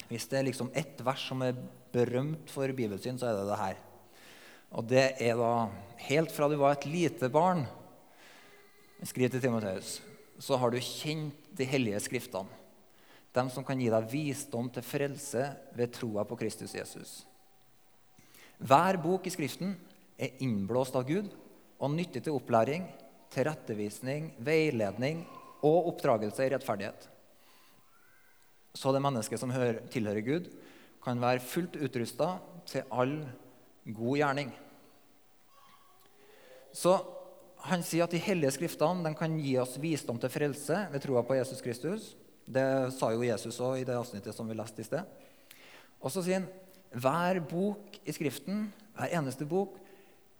Hvis 0.07 0.29
det 0.31 0.39
er 0.39 0.47
liksom 0.47 0.69
ett 0.79 1.01
vers 1.03 1.25
som 1.27 1.43
er 1.43 1.59
berømt 1.91 2.47
for 2.53 2.71
bibelsyn, 2.71 3.19
så 3.19 3.27
er 3.33 3.41
det 3.41 3.49
det 3.49 3.59
her. 3.59 3.83
Og 4.71 4.87
det 4.87 5.05
er 5.27 5.35
da 5.41 5.51
helt 6.07 6.31
fra 6.31 6.47
du 6.47 6.55
var 6.61 6.77
et 6.77 6.87
lite 6.87 7.27
barn, 7.33 7.65
skriv 9.03 9.27
til 9.33 9.43
Timoteus, 9.43 9.97
så 10.39 10.55
har 10.55 10.71
du 10.71 10.79
kjent 10.79 11.51
de 11.51 11.67
hellige 11.67 11.99
skriftene. 12.07 12.61
De 13.35 13.43
som 13.51 13.65
kan 13.67 13.79
gi 13.81 13.91
deg 13.91 14.07
visdom 14.07 14.71
til 14.71 14.85
frelse 14.87 15.51
ved 15.75 15.91
troa 15.91 16.23
på 16.23 16.39
Kristus 16.39 16.77
Jesus. 16.77 17.23
Hver 18.63 18.95
bok 19.03 19.25
i 19.27 19.33
Skriften 19.33 19.73
er 20.15 20.37
innblåst 20.43 20.95
av 20.95 21.03
Gud 21.07 21.31
og 21.83 21.91
nyttig 21.91 22.21
til 22.23 22.37
opplæring, 22.37 22.85
tilrettevisning, 23.33 24.29
veiledning 24.39 25.25
og 25.65 25.89
oppdragelse 25.91 26.45
i 26.45 26.51
rettferdighet. 26.53 27.09
Så 28.73 28.93
det 28.93 29.01
mennesket 29.03 29.41
som 29.41 29.51
tilhører 29.91 30.23
Gud, 30.25 30.47
kan 31.03 31.19
være 31.19 31.43
fullt 31.43 31.75
utrusta 31.83 32.37
til 32.69 32.87
all 32.87 33.17
god 33.83 34.15
gjerning. 34.21 34.53
Så 36.71 36.95
han 37.67 37.83
sier 37.83 38.07
at 38.07 38.15
de 38.15 38.23
hellige 38.23 38.55
skriftene 38.55 39.11
kan 39.19 39.35
gi 39.43 39.57
oss 39.59 39.75
visdom 39.83 40.19
til 40.19 40.31
frelse 40.31 40.85
ved 40.93 41.03
troa 41.03 41.25
på 41.27 41.35
Jesus 41.35 41.61
Kristus. 41.63 42.13
Det 42.47 42.65
sa 42.95 43.11
jo 43.11 43.27
Jesus 43.27 43.59
òg 43.59 43.81
i 43.81 43.87
det 43.87 43.99
avsnittet 43.99 44.35
som 44.35 44.47
vi 44.47 44.55
leste 44.55 44.83
i 44.83 44.87
sted. 44.87 45.03
Og 45.99 46.11
så 46.11 46.23
sier 46.23 46.39
han 46.39 46.49
hver 46.93 47.39
bok 47.49 47.97
i 48.05 48.13
Skriften, 48.13 48.67
hver 48.97 49.15
eneste 49.17 49.47
bok, 49.49 49.77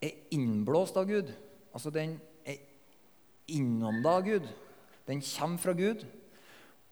er 0.03 0.17
innblåst 0.35 0.97
av 0.99 1.07
Gud. 1.09 1.31
Altså 1.73 1.91
den 1.93 2.17
er 2.45 2.59
innånda 3.53 4.17
av 4.19 4.27
Gud. 4.27 4.49
Den 5.07 5.23
kommer 5.25 5.59
fra 5.59 5.73
Gud, 5.75 6.03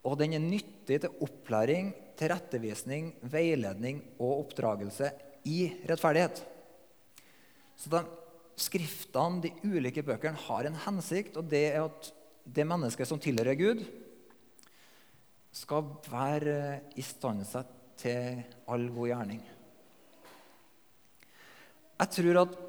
og 0.04 0.18
den 0.20 0.36
er 0.36 0.44
nyttig 0.44 1.02
til 1.04 1.22
opplæring, 1.24 1.92
tilrettevisning, 2.20 3.14
veiledning 3.22 4.02
og 4.20 4.48
oppdragelse 4.48 5.12
i 5.48 5.72
rettferdighet. 5.90 6.44
Så 7.78 7.94
de 7.94 8.04
Skriftene, 8.62 9.40
de 9.42 9.50
ulike 9.64 10.04
bøkene, 10.06 10.38
har 10.38 10.68
en 10.68 10.76
hensikt, 10.84 11.38
og 11.40 11.48
det 11.50 11.62
er 11.72 11.86
at 11.88 12.10
det 12.46 12.66
mennesket 12.68 13.08
som 13.10 13.18
tilhører 13.18 13.58
Gud, 13.58 13.80
skal 15.56 15.88
være 16.12 16.58
i 16.94 17.02
stand 17.02 17.42
istandsatt 17.42 17.81
til 18.02 18.42
all 18.72 18.90
god 18.92 19.12
gjerning. 19.12 19.42
Jeg 22.02 22.14
tror 22.18 22.42
at 22.42 22.60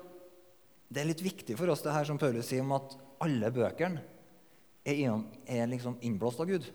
det 0.92 1.00
er 1.00 1.08
litt 1.08 1.24
viktig 1.24 1.56
for 1.56 1.72
oss 1.72 1.82
det 1.84 1.94
her 1.94 2.04
som 2.04 2.20
Paulus 2.20 2.50
sier 2.50 2.64
om 2.64 2.74
at 2.76 2.96
alle 3.24 3.48
bøkene 3.54 4.02
er, 4.84 5.66
liksom 5.70 5.96
innblåst 6.04 6.42
av 6.42 6.50
Gud. 6.50 6.66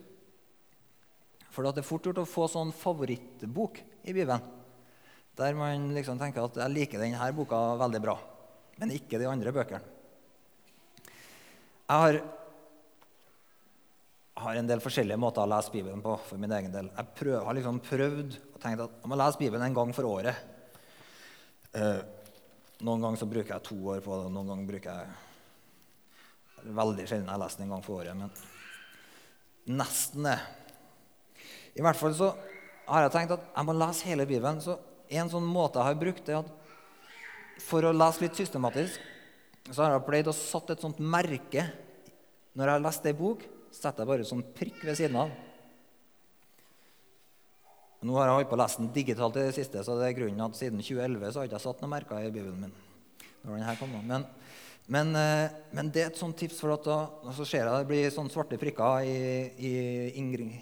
For 1.51 1.65
det 1.65 1.81
er 1.81 1.85
fort 1.85 2.07
gjort 2.07 2.23
å 2.23 2.29
få 2.29 2.47
sånn 2.49 2.71
favorittbok 2.73 3.81
i 4.07 4.15
Bibelen. 4.15 4.41
Der 5.37 5.53
man 5.53 5.91
liksom 5.93 6.17
tenker 6.17 6.45
at 6.45 6.55
'jeg 6.55 6.73
liker 6.73 6.99
denne 6.99 7.31
boka 7.33 7.77
veldig 7.77 8.01
bra', 8.01 8.17
men 8.79 8.91
ikke 8.91 9.19
de 9.19 9.29
andre 9.29 9.51
bøkene. 9.51 9.81
Jeg 11.87 11.99
har, 12.03 12.23
har 14.37 14.55
en 14.55 14.67
del 14.67 14.79
forskjellige 14.79 15.19
måter 15.19 15.41
å 15.41 15.47
lese 15.47 15.71
Bibelen 15.71 16.01
på 16.01 16.17
for 16.19 16.37
min 16.37 16.51
egen 16.51 16.71
del. 16.71 16.89
Jeg 16.97 17.13
prøver, 17.15 17.45
har 17.45 17.53
liksom 17.53 17.79
prøvd 17.79 18.39
og 18.57 18.63
tenkt 18.63 18.81
at 18.81 19.01
jeg 19.01 19.11
må 19.11 19.17
lese 19.19 19.39
Bibelen 19.39 19.65
en 19.67 19.77
gang 19.77 19.93
for 19.93 20.09
året. 20.09 20.37
Eh, 21.77 21.99
noen 22.81 23.03
ganger 23.03 23.21
så 23.21 23.29
bruker 23.29 23.53
jeg 23.53 23.65
to 23.67 23.77
år 23.93 24.03
på 24.05 24.17
det, 24.17 24.29
noen 24.33 24.53
ganger 24.53 24.69
bruker 24.73 25.01
jeg 25.01 25.23
Veldig 26.67 27.03
sjelden 27.07 27.29
jeg 27.29 27.39
leser 27.39 27.59
den 27.61 27.67
en 27.67 27.73
gang 27.75 27.83
for 27.85 28.01
året, 28.01 28.17
men 28.17 29.75
nesten 29.77 30.25
det. 30.25 30.39
I 31.77 31.83
hvert 31.85 31.99
fall 31.99 32.15
så 32.17 32.31
har 32.87 33.05
jeg 33.05 33.13
tenkt 33.13 33.35
at 33.35 33.45
jeg 33.53 33.67
må 33.69 33.75
lese 33.77 34.07
hele 34.09 34.25
Bibelen. 34.27 34.59
Så 34.59 34.75
en 35.07 35.29
sånn 35.31 35.45
måte 35.47 35.79
jeg 35.79 35.87
har 35.87 35.99
brukt, 36.01 36.31
er 36.33 36.41
at 36.41 37.61
for 37.63 37.85
å 37.85 37.93
lese 37.93 38.25
litt 38.25 38.41
systematisk, 38.41 38.97
så 39.69 39.85
har 39.85 39.93
jeg 39.93 40.07
pleid 40.09 40.27
å 40.27 40.35
satt 40.35 40.73
et 40.73 40.83
sånt 40.83 40.99
merke 40.99 41.65
Når 42.57 42.63
jeg 42.63 42.73
har 42.73 42.83
lest 42.83 43.05
ei 43.05 43.15
bok, 43.15 43.45
setter 43.69 44.01
jeg 44.01 44.09
bare 44.09 44.27
sånn 44.27 44.43
prikk 44.57 44.81
ved 44.81 44.97
siden 44.97 45.21
av. 45.21 45.31
Nå 48.05 48.13
har 48.19 48.27
jeg 48.27 48.35
holdt 48.37 48.49
på 48.51 48.57
å 48.57 48.61
lese 48.61 48.81
den 48.81 48.91
digitalt 48.93 49.37
i 49.39 49.47
det 49.47 49.55
siste, 49.57 49.81
så 49.81 49.95
det 49.97 50.11
er 50.11 50.17
grunnen 50.19 50.43
at 50.45 50.57
siden 50.57 50.83
2011 50.83 51.31
så 51.31 51.39
har 51.39 51.47
jeg 51.47 51.51
ikke 51.51 51.63
satt 51.63 51.79
noen 51.81 51.93
merker 51.95 52.21
i 52.21 52.29
Bibelen 52.29 52.67
min. 52.67 52.75
når 53.41 53.55
den 53.55 53.65
her 53.65 53.79
kom 53.79 53.95
Men, 54.05 54.25
men, 54.87 55.15
eh, 55.15 55.49
men, 55.73 55.89
det 55.89 56.03
er 56.03 56.11
et 56.11 56.19
sånt 56.19 56.37
tips, 56.37 56.59
for 56.61 56.75
at 56.75 56.85
da, 56.85 56.97
så 57.33 57.45
ser 57.45 57.65
jeg 57.65 57.73
det 57.73 57.89
blir 57.89 58.13
sånne 58.13 58.29
svarte 58.29 58.59
prikker 58.61 59.01
i, 59.01 59.17
i 59.57 59.71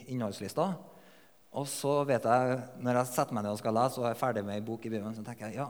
innholdslista. 0.08 0.70
Og 1.56 1.68
så 1.68 2.04
vet 2.08 2.24
jeg, 2.24 2.58
når 2.80 3.02
jeg 3.02 3.12
setter 3.12 3.36
meg 3.36 3.44
ned 3.44 3.52
og 3.52 3.60
skal 3.60 3.76
lese 3.76 4.00
og 4.00 4.08
er 4.10 4.20
ferdig 4.20 4.44
med 4.48 4.56
ei 4.56 4.64
bok 4.64 4.86
i 4.88 4.92
Bibelen, 4.92 5.16
så 5.16 5.24
tenker 5.24 5.50
jeg 5.50 5.60
ja, 5.60 5.70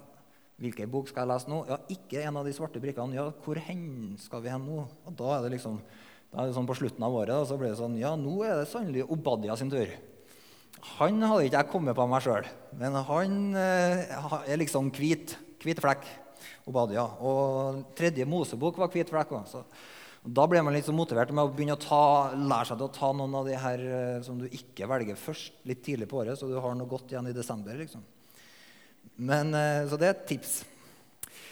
hvilken 0.61 0.89
bok 0.91 1.09
skal 1.09 1.25
jeg 1.25 1.33
lese 1.33 1.49
nå? 1.49 1.63
Ja, 1.69 1.81
ikke 1.89 2.23
en 2.25 2.37
av 2.39 2.45
de 2.45 2.53
svarte 2.53 2.81
prikkene. 2.81 3.17
Ja, 3.17 3.27
hvor 3.43 3.57
hen 3.57 4.15
skal 4.21 4.45
vi 4.45 4.53
hen 4.53 4.69
nå? 4.69 4.83
Og 4.85 5.17
da 5.17 5.37
er 5.37 5.45
det 5.45 5.57
liksom 5.57 5.81
da 6.31 6.43
er 6.43 6.49
det 6.49 6.55
sånn 6.57 6.67
på 6.67 6.75
slutten 6.77 7.03
av 7.05 7.15
året, 7.15 7.37
og 7.37 7.47
så 7.49 7.57
blir 7.57 7.71
det 7.71 7.79
sånn 7.79 7.97
Ja, 7.97 8.13
nå 8.19 8.41
er 8.45 8.59
det 8.61 8.69
sannelig 8.69 9.07
Obadia 9.09 9.55
sin 9.57 9.71
tur. 9.71 9.89
Han 10.97 11.23
hadde 11.23 11.47
ikke 11.47 11.61
jeg 11.61 11.71
kommet 11.71 11.97
på 11.97 12.05
meg 12.09 12.23
sjøl, 12.23 12.47
men 12.79 12.95
han 13.07 13.39
eh, 13.57 14.15
er 14.45 14.61
liksom 14.61 14.91
hvit. 14.95 15.35
Hvit 15.65 15.81
flekk. 15.81 16.05
Obadia. 16.69 17.03
Og 17.25 17.81
tredje 17.97 18.25
Mosebok 18.29 18.77
var 18.81 18.91
hvit 18.93 19.09
flekk 19.09 19.33
Også. 19.39 19.63
Da 20.25 20.47
ble 20.49 20.61
man 20.65 20.73
litt 20.73 20.87
så 20.87 20.93
motivert 20.95 21.29
med 21.29 21.45
å 21.45 21.51
begynne 21.53 21.75
å 21.77 21.81
ta, 21.81 22.33
lære 22.33 22.71
seg 22.71 22.81
å 22.81 22.89
ta 22.93 23.11
noen 23.13 23.35
av 23.37 23.45
de 23.45 23.57
her 23.61 23.81
eh, 23.85 24.21
som 24.25 24.39
du 24.41 24.47
ikke 24.47 24.87
velger 24.89 25.19
først, 25.19 25.59
litt 25.69 25.83
tidlig 25.85 26.07
på 26.09 26.23
året, 26.23 26.37
så 26.39 26.49
du 26.49 26.55
har 26.57 26.73
noe 26.77 26.89
godt 26.89 27.13
igjen 27.13 27.29
i 27.29 27.35
desember. 27.35 27.77
liksom. 27.77 28.01
Men, 29.21 29.53
eh, 29.53 29.85
så 29.89 29.99
det 30.01 30.07
er 30.07 30.15
et 30.15 30.25
tips. 30.31 30.63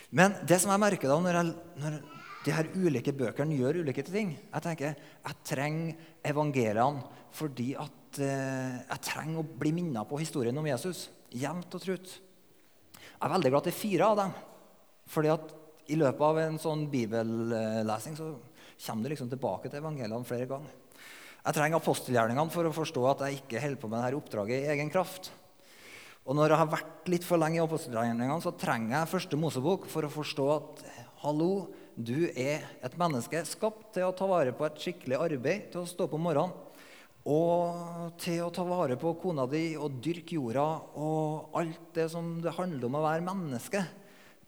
Men 0.09 0.33
det 0.45 0.59
som 0.61 0.73
jeg 0.73 0.81
merker 0.81 1.09
da 1.09 1.19
når, 1.21 1.37
jeg, 1.37 1.53
når 1.83 1.99
de 2.45 2.55
her 2.57 2.71
ulike 2.73 3.13
bøkene 3.17 3.57
gjør 3.57 3.79
ulike 3.81 4.03
ting 4.05 4.33
Jeg 4.35 4.61
tenker 4.61 4.91
jeg 4.93 5.37
trenger 5.47 6.09
evangeliene 6.27 7.21
fordi 7.33 7.71
at 7.81 8.02
eh, 8.21 8.77
jeg 8.83 9.03
trenger 9.07 9.41
å 9.41 9.47
bli 9.63 9.71
minnet 9.75 10.09
på 10.09 10.19
historien 10.21 10.57
om 10.59 10.67
Jesus. 10.67 11.07
Jevnt 11.33 11.73
og 11.73 11.83
trutt. 11.83 12.13
Jeg 12.93 13.25
er 13.25 13.33
veldig 13.33 13.51
glad 13.53 13.67
til 13.67 13.75
fire 13.77 14.09
av 14.09 14.17
dem. 14.19 14.33
fordi 15.07 15.29
at 15.29 15.53
i 15.91 15.97
løpet 15.99 16.21
av 16.23 16.37
en 16.39 16.57
sånn 16.59 16.85
bibellesing 16.91 18.15
så 18.15 18.29
kommer 18.85 19.03
du 19.03 19.11
liksom 19.11 19.29
tilbake 19.31 19.69
til 19.69 19.81
evangeliene 19.81 20.27
flere 20.27 20.47
ganger. 20.47 20.71
Jeg 21.43 21.57
trenger 21.57 21.81
apostelgjerningene 21.81 22.53
for 22.53 22.69
å 22.69 22.75
forstå 22.75 23.03
at 23.09 23.23
jeg 23.25 23.41
ikke 23.41 23.59
holder 23.59 23.81
på 23.81 23.89
med 23.91 23.99
dette 23.99 24.19
oppdraget 24.19 24.63
i 24.63 24.69
egen 24.77 24.91
kraft. 24.93 25.27
Og 26.23 26.37
når 26.39 26.53
jeg 26.53 26.61
har 26.61 26.71
vært 26.71 27.09
litt 27.11 27.27
for 27.27 27.41
lenge 27.41 27.59
i 27.59 27.63
apostelgjerningene, 27.65 28.39
så 28.39 28.53
trenger 28.55 28.95
jeg 28.95 29.11
første 29.11 29.39
Mosebok 29.39 29.89
for 29.91 30.07
å 30.07 30.13
forstå 30.13 30.45
at 30.53 30.83
hallo, 31.25 31.67
du 31.93 32.29
er 32.31 32.63
et 32.81 32.95
menneske 32.97 33.43
skapt 33.45 33.91
til 33.97 34.07
å 34.07 34.15
ta 34.15 34.25
vare 34.25 34.55
på 34.55 34.65
et 34.65 34.79
skikkelig 34.81 35.19
arbeid, 35.19 35.67
til 35.73 35.83
å 35.83 35.89
stå 35.89 36.07
på 36.09 36.21
morgenen 36.21 36.62
og 37.23 38.17
til 38.19 38.41
å 38.43 38.51
ta 38.51 38.65
vare 38.67 38.97
på 38.99 39.13
kona 39.21 39.45
di 39.47 39.77
og 39.79 40.01
dyrke 40.03 40.35
jorda 40.35 40.65
og 40.99 41.55
alt 41.59 41.93
det 41.95 42.09
som 42.11 42.35
det 42.43 42.55
handler 42.57 42.89
om 42.89 42.97
å 42.99 43.05
være 43.05 43.23
menneske, 43.23 43.83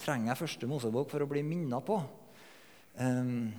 trenger 0.02 0.34
jeg 0.34 0.42
første 0.42 0.68
Mosebok 0.68 1.08
for 1.14 1.24
å 1.24 1.30
bli 1.30 1.44
minnet 1.46 1.88
på. 1.88 2.02
Um, 3.00 3.54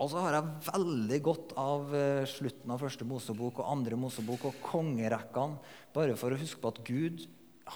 og 0.00 0.08
så 0.08 0.24
har 0.24 0.38
jeg 0.38 0.72
veldig 0.72 1.20
godt 1.24 1.52
av 1.60 1.92
uh, 1.92 2.24
slutten 2.28 2.72
av 2.72 2.80
første 2.80 3.06
Mosebok 3.08 3.60
og 3.60 3.68
andre 3.74 4.00
Mosebok 4.00 4.48
og 4.48 4.64
kongerekkene, 4.64 5.60
bare 5.92 6.16
for 6.16 6.32
å 6.32 6.40
huske 6.40 6.60
på 6.62 6.72
at 6.72 6.82
Gud 6.88 7.26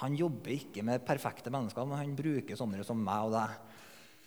han 0.01 0.17
jobber 0.17 0.51
ikke 0.57 0.83
med 0.85 1.05
perfekte 1.07 1.53
mennesker, 1.53 1.85
men 1.87 2.01
han 2.01 2.17
bruker 2.17 2.57
sånne 2.57 2.83
som 2.85 2.99
meg 3.01 3.29
og 3.29 3.37
deg. 3.37 3.55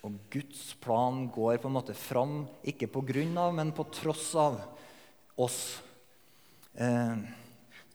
Og 0.07 0.17
Guds 0.33 0.71
plan 0.81 1.27
går 1.29 1.59
på 1.61 1.69
en 1.69 1.75
måte 1.75 1.93
fram, 1.93 2.45
ikke 2.65 2.89
på 2.89 3.03
grunn 3.11 3.35
av, 3.37 3.53
men 3.59 3.75
på 3.75 3.85
tross 3.93 4.31
av 4.39 4.57
oss. 5.37 5.61
Eh, 6.71 7.15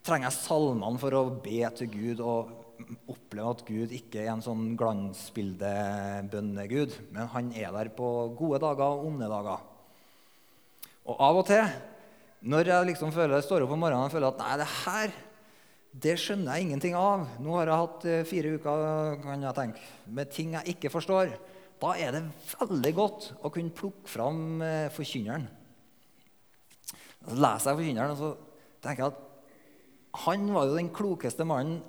trenger 0.05 0.29
jeg 0.29 0.37
salmene 0.37 1.01
for 1.01 1.09
å 1.17 1.41
be 1.43 1.71
til 1.79 1.89
Gud 1.93 2.21
og 2.21 2.49
oppleve 3.09 3.51
at 3.55 3.65
Gud 3.67 3.91
ikke 3.97 4.21
er 4.23 4.29
en 4.35 4.43
sånn 4.45 4.77
glansbildebønnegud, 4.79 6.93
men 7.15 7.25
han 7.33 7.47
er 7.57 7.71
der 7.75 7.89
på 7.97 8.07
gode 8.37 8.59
dager 8.63 8.89
og 8.93 9.07
onde 9.09 9.27
dager. 9.33 9.61
Og 11.07 11.15
av 11.23 11.35
og 11.41 11.47
til, 11.49 11.65
når 12.47 12.63
jeg 12.71 12.89
liksom 12.93 13.11
føler, 13.15 13.41
står 13.43 13.63
opp 13.65 13.73
om 13.75 13.81
morgenen 13.83 14.09
og 14.11 14.13
føler 14.13 14.29
at 14.29 14.41
nei, 14.43 14.55
det 14.61 14.71
her 14.85 15.09
det 15.97 16.17
skjønner 16.21 16.51
jeg 16.53 16.63
ingenting 16.67 16.95
av. 16.99 17.19
Nå 17.41 17.51
har 17.57 17.67
jeg 17.71 17.81
hatt 17.81 18.05
eh, 18.11 18.29
fire 18.29 18.49
uker 18.59 18.77
kan 19.23 19.45
jeg 19.47 19.57
tenke, 19.57 19.81
med 20.13 20.27
ting 20.35 20.49
jeg 20.59 20.65
ikke 20.77 20.93
forstår. 20.93 21.27
Da 21.81 21.91
er 22.01 22.11
det 22.13 22.31
veldig 22.53 22.93
godt 22.97 23.23
å 23.41 23.53
kunne 23.53 23.77
plukke 23.77 24.09
fram 24.11 24.63
eh, 24.65 24.93
Forkynneren. 24.93 25.47
Så 27.27 27.33
leser 27.33 27.71
jeg 27.71 27.77
Forkynneren, 27.81 28.13
og 28.13 28.19
så 28.21 28.31
tenker 28.87 29.05
jeg 29.05 29.15
at 29.15 29.23
han 30.27 30.49
var 30.55 30.71
jo 30.71 30.79
den 30.79 30.89
klokeste 30.95 31.45
mannen 31.49 31.83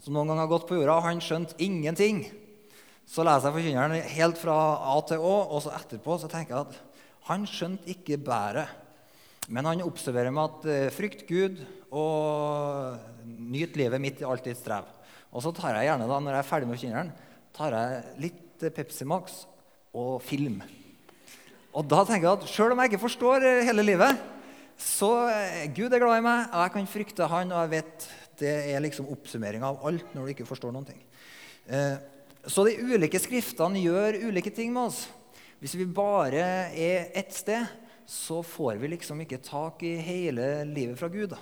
som 0.00 0.14
noen 0.16 0.32
gang 0.32 0.40
har 0.42 0.50
gått 0.50 0.66
på 0.68 0.78
jorda, 0.78 0.96
og 0.98 1.06
han 1.06 1.20
skjønte 1.22 1.58
ingenting. 1.60 2.22
Så 3.08 3.24
leser 3.26 3.50
jeg 3.50 3.56
Forkynneren 3.56 4.12
helt 4.14 4.38
fra 4.40 4.56
A 4.92 4.96
til 5.08 5.20
Å, 5.24 5.34
og 5.52 5.64
så 5.64 5.74
etterpå 5.76 6.16
så 6.20 6.28
tenker 6.30 6.56
jeg 6.56 6.68
at 6.68 6.78
han 7.28 7.44
skjønte 7.48 7.90
ikke 7.92 8.20
bæret. 8.24 8.70
Men 9.50 9.66
han 9.66 9.82
observerer 9.84 10.32
med 10.32 10.46
at 10.46 10.68
eh, 10.70 10.92
frykt 10.94 11.24
Gud 11.28 11.58
og 11.90 13.26
nyt 13.26 13.76
livet 13.76 14.02
mitt 14.02 14.20
i 14.22 14.28
alt 14.28 14.46
ditt 14.46 14.60
strev. 14.60 14.86
Og 15.34 15.42
så 15.44 15.52
tar 15.54 15.74
jeg 15.76 15.88
gjerne, 15.90 16.08
da, 16.10 16.20
når 16.22 16.36
jeg 16.36 16.44
er 16.44 16.48
ferdig 16.48 16.68
med 16.68 16.78
Forkynneren, 16.78 17.14
tar 17.56 17.76
jeg 17.76 18.20
litt 18.24 18.66
eh, 18.66 18.74
Pepsi 18.76 19.08
Max 19.08 19.42
og 19.90 20.20
film. 20.22 20.60
Og 21.74 21.86
da 21.90 22.04
tenker 22.06 22.28
jeg 22.28 22.38
at 22.38 22.50
sjøl 22.50 22.74
om 22.74 22.80
jeg 22.82 22.92
ikke 22.92 23.04
forstår 23.04 23.46
eh, 23.46 23.64
hele 23.68 23.84
livet, 23.86 24.22
så 24.80 25.10
Gud 25.76 25.92
er 25.92 26.02
glad 26.02 26.18
i 26.20 26.24
meg, 26.24 26.48
og 26.50 26.64
jeg 26.64 26.74
kan 26.74 26.88
frykte 26.88 27.28
Han, 27.28 27.52
og 27.52 27.66
jeg 27.66 27.72
vet 27.76 28.08
det 28.40 28.52
er 28.72 28.80
liksom 28.80 29.10
oppsummering 29.12 29.64
av 29.66 29.82
alt 29.84 30.14
når 30.16 30.24
du 30.24 30.32
ikke 30.32 30.48
forstår 30.48 30.72
noen 30.72 30.88
ting. 30.88 31.00
Så 32.48 32.64
de 32.64 32.78
ulike 32.80 33.20
skriftene 33.20 33.82
gjør 33.82 34.16
ulike 34.30 34.52
ting 34.54 34.72
med 34.72 34.88
oss. 34.88 35.02
Hvis 35.60 35.76
vi 35.76 35.84
bare 35.84 36.40
er 36.72 37.10
ett 37.20 37.34
sted, 37.36 37.68
så 38.08 38.40
får 38.42 38.80
vi 38.80 38.88
liksom 38.94 39.20
ikke 39.22 39.42
tak 39.44 39.84
i 39.84 39.92
hele 40.00 40.64
livet 40.64 40.96
fra 40.98 41.10
Gud. 41.12 41.36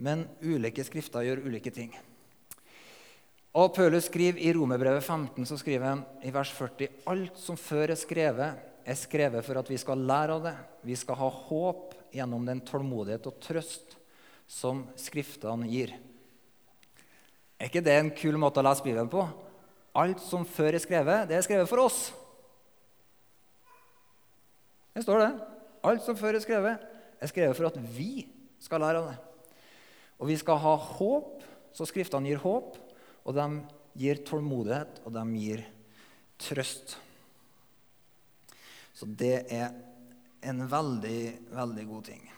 Men 0.00 0.24
ulike 0.40 0.82
skrifter 0.86 1.26
gjør 1.26 1.44
ulike 1.44 1.70
ting. 1.74 1.92
Og 3.54 3.68
Paulus 3.76 4.08
skriver 4.08 4.40
I 4.42 4.54
Romerbrevet 4.56 5.04
15 5.04 5.44
så 5.46 5.58
skriver 5.60 5.92
han 5.92 6.00
i 6.26 6.32
vers 6.34 6.50
40 6.56 7.04
alt 7.12 7.36
som 7.38 7.60
før 7.60 7.92
er 7.92 8.00
skrevet, 8.00 8.64
er 8.84 8.98
skrevet 8.98 9.44
for 9.46 9.60
at 9.60 9.68
vi 9.70 9.78
skal 9.78 10.02
lære 10.08 10.34
av 10.34 10.48
det. 10.48 10.54
Vi 10.88 10.96
skal 10.98 11.20
ha 11.20 11.28
håp 11.28 11.94
gjennom 12.14 12.46
den 12.46 12.62
tålmodighet 12.64 13.26
og 13.28 13.40
trøst 13.42 13.96
som 14.50 14.84
Skriftene 15.00 15.68
gir. 15.70 15.94
Er 17.58 17.70
ikke 17.70 17.84
det 17.84 17.94
en 17.96 18.12
kul 18.14 18.36
måte 18.40 18.60
å 18.60 18.66
lese 18.66 18.84
Bibelen 18.84 19.10
på? 19.10 19.24
Alt 19.94 20.22
som 20.24 20.46
før 20.46 20.74
er 20.74 20.82
skrevet, 20.82 21.28
det 21.30 21.38
er 21.38 21.46
skrevet 21.46 21.70
for 21.70 21.84
oss. 21.84 22.08
Det 24.94 25.04
står 25.04 25.22
det. 25.22 25.30
Alt 25.84 26.02
som 26.06 26.18
før 26.18 26.38
er 26.38 26.42
skrevet, 26.42 26.82
er 27.20 27.30
skrevet 27.30 27.56
for 27.58 27.68
at 27.68 27.78
vi 27.94 28.26
skal 28.62 28.82
lære 28.82 29.02
av 29.02 29.08
det. 29.10 29.16
Og 30.18 30.30
vi 30.30 30.36
skal 30.38 30.60
ha 30.62 30.74
håp, 30.78 31.42
så 31.74 31.86
Skriftene 31.88 32.30
gir 32.30 32.42
håp, 32.42 32.76
og 33.24 33.36
de 33.36 33.48
gir 33.98 34.20
tålmodighet, 34.26 35.00
og 35.06 35.14
de 35.14 35.24
gir 35.38 35.64
trøst. 36.42 36.96
Så 38.94 39.08
det 39.10 39.46
er 39.52 39.74
en 40.44 40.66
veldig, 40.68 41.20
veldig 41.50 41.84
god 41.88 42.04
ting. 42.04 42.30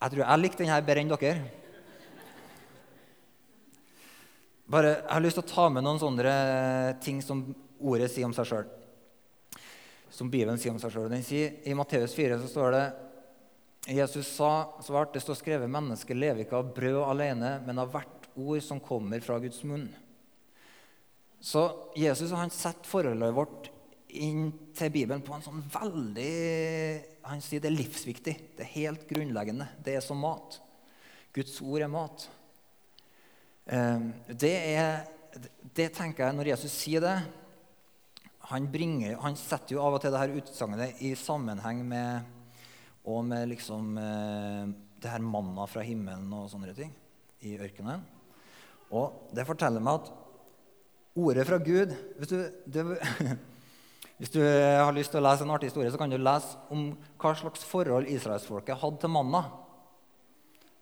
Jeg 0.00 0.14
tror 0.14 0.22
jeg 0.24 0.40
likte 0.40 0.64
denne 0.64 0.80
bedre 0.80 1.02
enn 1.04 1.10
dere. 1.12 1.40
Bare, 4.70 4.94
jeg 4.96 5.12
har 5.12 5.22
lyst 5.24 5.36
til 5.36 5.44
å 5.44 5.50
ta 5.50 5.66
med 5.68 5.84
noen 5.84 5.98
sånne 6.00 6.34
ting 7.04 7.18
som 7.22 7.42
ordet 7.80 8.08
sier 8.12 8.24
om 8.24 8.34
seg 8.34 8.48
sjøl. 8.48 8.70
Som 10.14 10.30
Bibelen 10.32 10.58
sier 10.62 10.72
om 10.72 10.80
seg 10.80 10.94
sjøl. 10.94 11.12
I 11.12 11.76
Matteus 11.76 12.14
4 12.16 12.38
så 12.40 12.48
står 12.48 12.76
det 12.76 12.84
Jesus 13.88 14.28
sa 14.36 14.74
svart, 14.84 15.14
det 15.14 15.22
står 15.24 15.38
skrevet 15.38 15.70
mennesket 15.72 16.18
lever 16.18 16.44
ikke 16.44 16.58
av 16.58 16.72
brød 16.76 17.00
alene, 17.06 17.54
men 17.64 17.80
av 17.80 17.92
hvert 17.94 18.28
ord 18.36 18.60
som 18.64 18.80
kommer 18.82 19.22
fra 19.24 19.38
Guds 19.40 19.62
munn. 19.64 19.88
Så 21.40 21.62
Jesus 21.96 22.34
han 22.36 22.52
setter 22.52 22.88
forholdet 22.88 23.32
vårt 23.34 23.70
inn 24.12 24.50
til 24.76 24.92
Bibelen 24.92 25.22
på 25.24 25.32
en 25.36 25.44
sånn 25.44 25.62
veldig 25.70 26.30
Han 27.30 27.40
sier 27.44 27.62
det 27.62 27.70
er 27.70 27.78
livsviktig. 27.78 28.34
Det 28.58 28.64
er 28.64 28.74
helt 28.74 29.06
grunnleggende. 29.08 29.68
Det 29.84 29.94
er 29.96 30.04
som 30.04 30.20
mat. 30.20 30.58
Guds 31.36 31.60
ord 31.62 31.84
er 31.84 31.92
mat. 31.92 32.24
Ehm, 33.70 34.10
det, 34.26 34.54
er, 34.74 35.04
det 35.76 35.92
tenker 35.94 36.26
jeg 36.26 36.36
når 36.36 36.50
Jesus 36.54 36.74
sier 36.74 37.04
det 37.04 37.14
han, 38.50 38.66
bringer, 38.72 39.14
han 39.22 39.36
setter 39.38 39.76
jo 39.76 39.84
av 39.84 39.94
og 39.94 40.02
til 40.02 40.10
det 40.10 40.22
her 40.24 40.36
utsagnet 40.40 41.02
i 41.06 41.12
sammenheng 41.14 41.84
med 41.86 42.39
og 43.08 43.22
med 43.24 43.48
liksom 43.48 43.96
eh, 43.98 44.72
det 45.00 45.12
her 45.12 45.22
manna 45.24 45.66
fra 45.70 45.84
himmelen 45.84 46.28
og 46.36 46.50
sånne 46.52 46.74
ting 46.76 46.92
i 47.46 47.56
ørkenen. 47.56 48.02
Og 48.92 49.30
det 49.36 49.46
forteller 49.48 49.82
meg 49.84 50.02
at 50.02 50.10
ordet 51.20 51.44
fra 51.46 51.60
Gud 51.62 51.92
Hvis 52.18 52.32
du, 52.32 52.36
det, 52.66 52.84
Hvis 54.18 54.32
du 54.34 54.40
har 54.42 54.92
lyst 54.92 55.14
til 55.14 55.22
å 55.22 55.24
lese 55.24 55.46
en 55.46 55.52
artig 55.54 55.70
historie, 55.70 55.90
så 55.92 56.00
kan 56.00 56.10
du 56.10 56.18
lese 56.18 56.58
om 56.74 56.90
hva 57.20 57.32
slags 57.38 57.64
forhold 57.64 58.10
israelsfolket 58.10 58.82
hadde 58.82 59.00
til 59.00 59.12
manna. 59.14 59.46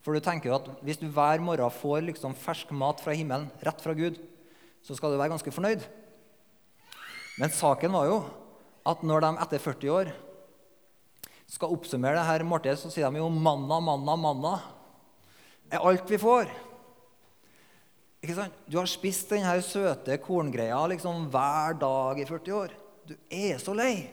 For 0.03 0.17
du 0.17 0.25
tenker 0.25 0.51
jo 0.51 0.57
at 0.59 0.71
Hvis 0.83 0.99
du 0.99 1.07
hver 1.07 1.45
morgen 1.45 1.79
får 1.79 2.03
liksom 2.09 2.35
fersk 2.39 2.73
mat 2.75 3.03
fra 3.05 3.15
himmelen, 3.15 3.51
rett 3.63 3.85
fra 3.85 3.95
Gud, 3.95 4.19
så 4.83 4.97
skal 4.97 5.13
du 5.13 5.21
være 5.21 5.35
ganske 5.35 5.53
fornøyd. 5.55 5.85
Men 7.39 7.55
saken 7.55 7.95
var 7.95 8.09
jo 8.09 8.19
at 8.89 9.05
når 9.07 9.23
de 9.23 9.31
etter 9.45 9.63
40 9.63 9.95
år 9.95 10.11
skal 11.49 11.73
oppsummere 11.73 12.19
det 12.19 12.27
her 12.29 12.45
måltidet, 12.45 12.79
så 12.81 12.91
sier 12.93 13.11
de 13.11 13.23
jo 13.23 13.29
'manna, 13.29 13.81
manna, 13.81 14.17
manna' 14.17 14.59
er 15.71 15.85
alt 15.85 16.11
vi 16.11 16.19
får. 16.21 16.51
Ikke 18.23 18.35
sant? 18.35 18.55
Du 18.67 18.79
har 18.81 18.89
spist 18.91 19.31
denne 19.31 19.55
søte 19.63 20.19
korngreia 20.19 20.81
liksom 20.91 21.29
hver 21.33 21.79
dag 21.79 22.21
i 22.21 22.27
40 22.27 22.57
år. 22.57 22.73
Du 23.07 23.15
er 23.31 23.61
så 23.63 23.75
lei. 23.77 24.11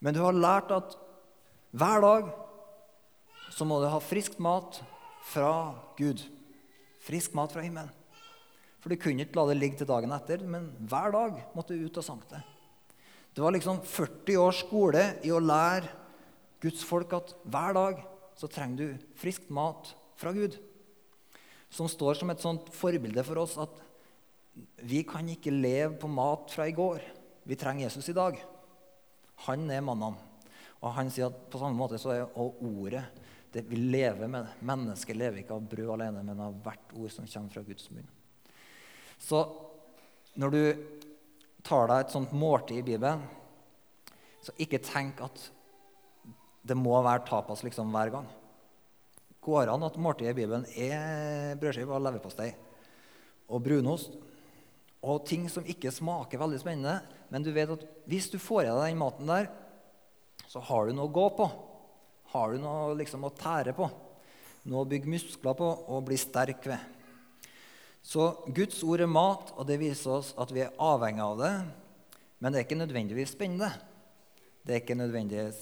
Men 0.00 0.14
du 0.14 0.20
har 0.22 0.36
lært 0.36 0.70
at 0.70 0.94
hver 1.74 2.04
dag 2.04 2.28
så 3.52 3.66
må 3.66 3.80
du 3.82 3.88
ha 3.90 3.98
frisk 3.98 4.38
mat 4.38 4.78
fra 5.32 5.74
Gud. 5.98 6.22
Frisk 7.02 7.34
mat 7.34 7.52
fra 7.52 7.64
himmelen. 7.64 7.90
For 8.78 8.92
du 8.92 9.00
kunne 9.00 9.24
ikke 9.24 9.40
la 9.40 9.48
det 9.50 9.58
ligge 9.58 9.80
til 9.80 9.88
dagen 9.90 10.12
etter, 10.14 10.44
men 10.46 10.70
hver 10.86 11.10
dag 11.10 11.40
måtte 11.56 11.74
du 11.74 11.88
ut 11.88 11.98
og 11.98 12.06
sanke 12.06 12.30
det. 12.30 12.44
Det 13.38 13.42
var 13.42 13.54
liksom 13.54 13.76
40 13.86 14.36
års 14.42 14.64
skole 14.64 15.02
i 15.22 15.30
å 15.30 15.38
lære 15.38 15.86
Guds 16.58 16.80
folk, 16.82 17.12
at 17.14 17.36
hver 17.46 17.76
dag 17.76 18.00
så 18.34 18.48
trenger 18.50 18.80
du 18.80 19.04
frisk 19.14 19.44
mat 19.54 19.92
fra 20.18 20.32
Gud. 20.34 20.56
Som 21.70 21.86
står 21.86 22.18
som 22.18 22.32
et 22.34 22.42
sånt 22.42 22.66
forbilde 22.74 23.22
for 23.22 23.38
oss 23.44 23.54
at 23.62 23.78
vi 24.82 25.04
kan 25.06 25.30
ikke 25.30 25.54
leve 25.54 25.92
på 26.02 26.10
mat 26.10 26.50
fra 26.50 26.66
i 26.66 26.74
går. 26.74 26.98
Vi 27.46 27.60
trenger 27.62 27.86
Jesus 27.86 28.10
i 28.10 28.16
dag. 28.18 28.42
Han 29.46 29.70
er 29.70 29.86
mannen. 29.86 30.18
Og 30.82 30.98
han 30.98 31.14
sier 31.14 31.30
at 31.30 31.38
på 31.46 31.62
samme 31.62 31.78
måte 31.78 32.02
så 32.02 32.16
er 32.16 32.26
ordet 32.34 33.06
det 33.54 33.68
vi 33.70 33.78
lever 33.78 34.26
med. 34.34 34.50
Mennesket 34.66 35.14
lever 35.14 35.44
ikke 35.44 35.54
av 35.54 35.70
brød 35.76 35.94
alene, 35.94 36.26
men 36.26 36.42
av 36.42 36.58
hvert 36.66 36.90
ord 36.98 37.14
som 37.14 37.30
kommer 37.30 37.54
fra 37.54 37.62
Guds 37.70 37.86
munn. 37.94 38.10
Så 39.14 39.46
når 40.34 40.58
du 40.58 40.62
tar 41.68 41.90
deg 41.90 42.02
et 42.02 42.14
sånt 42.14 42.32
måltid 42.32 42.80
i 42.80 42.86
Bibelen, 42.86 43.22
så 44.40 44.54
ikke 44.62 44.80
tenk 44.80 45.20
at 45.24 45.42
det 46.68 46.76
må 46.76 46.96
være 47.04 47.26
tapas 47.28 47.62
liksom 47.64 47.92
hver 47.92 48.12
gang. 48.14 48.28
Går 49.44 49.70
an 49.72 49.84
at 49.86 50.00
måltidet 50.00 50.32
i 50.34 50.40
Bibelen 50.40 50.64
er 50.76 51.54
brødskive 51.60 51.94
og 51.94 52.02
leverpostei 52.04 52.50
og 53.48 53.62
brunost 53.64 54.16
og 54.98 55.22
ting 55.28 55.46
som 55.50 55.66
ikke 55.68 55.92
smaker 55.94 56.40
veldig 56.40 56.58
spennende, 56.60 56.98
men 57.30 57.44
du 57.44 57.52
vet 57.54 57.70
at 57.70 57.84
hvis 58.10 58.28
du 58.32 58.38
får 58.42 58.64
i 58.64 58.70
deg 58.72 58.90
den 58.90 59.00
maten 59.00 59.30
der, 59.30 59.48
så 60.48 60.62
har 60.64 60.88
du 60.88 60.96
noe 60.96 61.06
å 61.06 61.14
gå 61.14 61.26
på. 61.38 61.46
Har 62.32 62.52
du 62.52 62.60
noe 62.60 62.96
liksom 62.98 63.24
å 63.24 63.32
tære 63.32 63.76
på, 63.76 63.86
noe 64.68 64.82
å 64.82 64.88
bygge 64.88 65.12
muskler 65.12 65.56
på 65.56 65.68
og 65.86 66.06
bli 66.08 66.18
sterk 66.20 66.66
ved. 66.68 66.97
Så 68.08 68.30
Guds 68.56 68.80
ord 68.88 69.02
er 69.04 69.10
mat, 69.10 69.50
og 69.60 69.66
det 69.68 69.76
viser 69.82 70.14
oss 70.16 70.30
at 70.40 70.52
vi 70.54 70.62
er 70.64 70.76
avhengig 70.80 71.20
av 71.20 71.34
det. 71.42 71.52
Men 72.40 72.54
det 72.54 72.60
er 72.60 72.64
ikke 72.64 72.78
nødvendigvis 72.80 73.34
spennende. 73.34 73.68
Det 74.64 74.74
er 74.74 74.80
ikke 74.80 74.96
nødvendigvis 74.96 75.60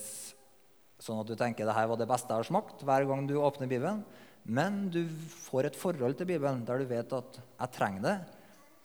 sånn 1.02 1.18
at 1.20 1.28
du 1.28 1.34
tenker 1.38 1.66
det 1.66 1.74
her 1.76 1.88
var 1.90 1.98
det 2.00 2.08
beste 2.08 2.30
jeg 2.30 2.40
har 2.40 2.48
smakt 2.48 2.84
hver 2.86 3.06
gang 3.08 3.26
du 3.26 3.34
åpner 3.40 3.70
Bibelen. 3.70 4.04
Men 4.46 4.86
du 4.94 5.02
får 5.48 5.68
et 5.68 5.78
forhold 5.78 6.14
til 6.18 6.28
Bibelen 6.28 6.62
der 6.66 6.80
du 6.80 6.86
vet 6.88 7.16
at 7.16 7.40
jeg 7.42 7.74
trenger 7.74 8.04
det 8.06 8.16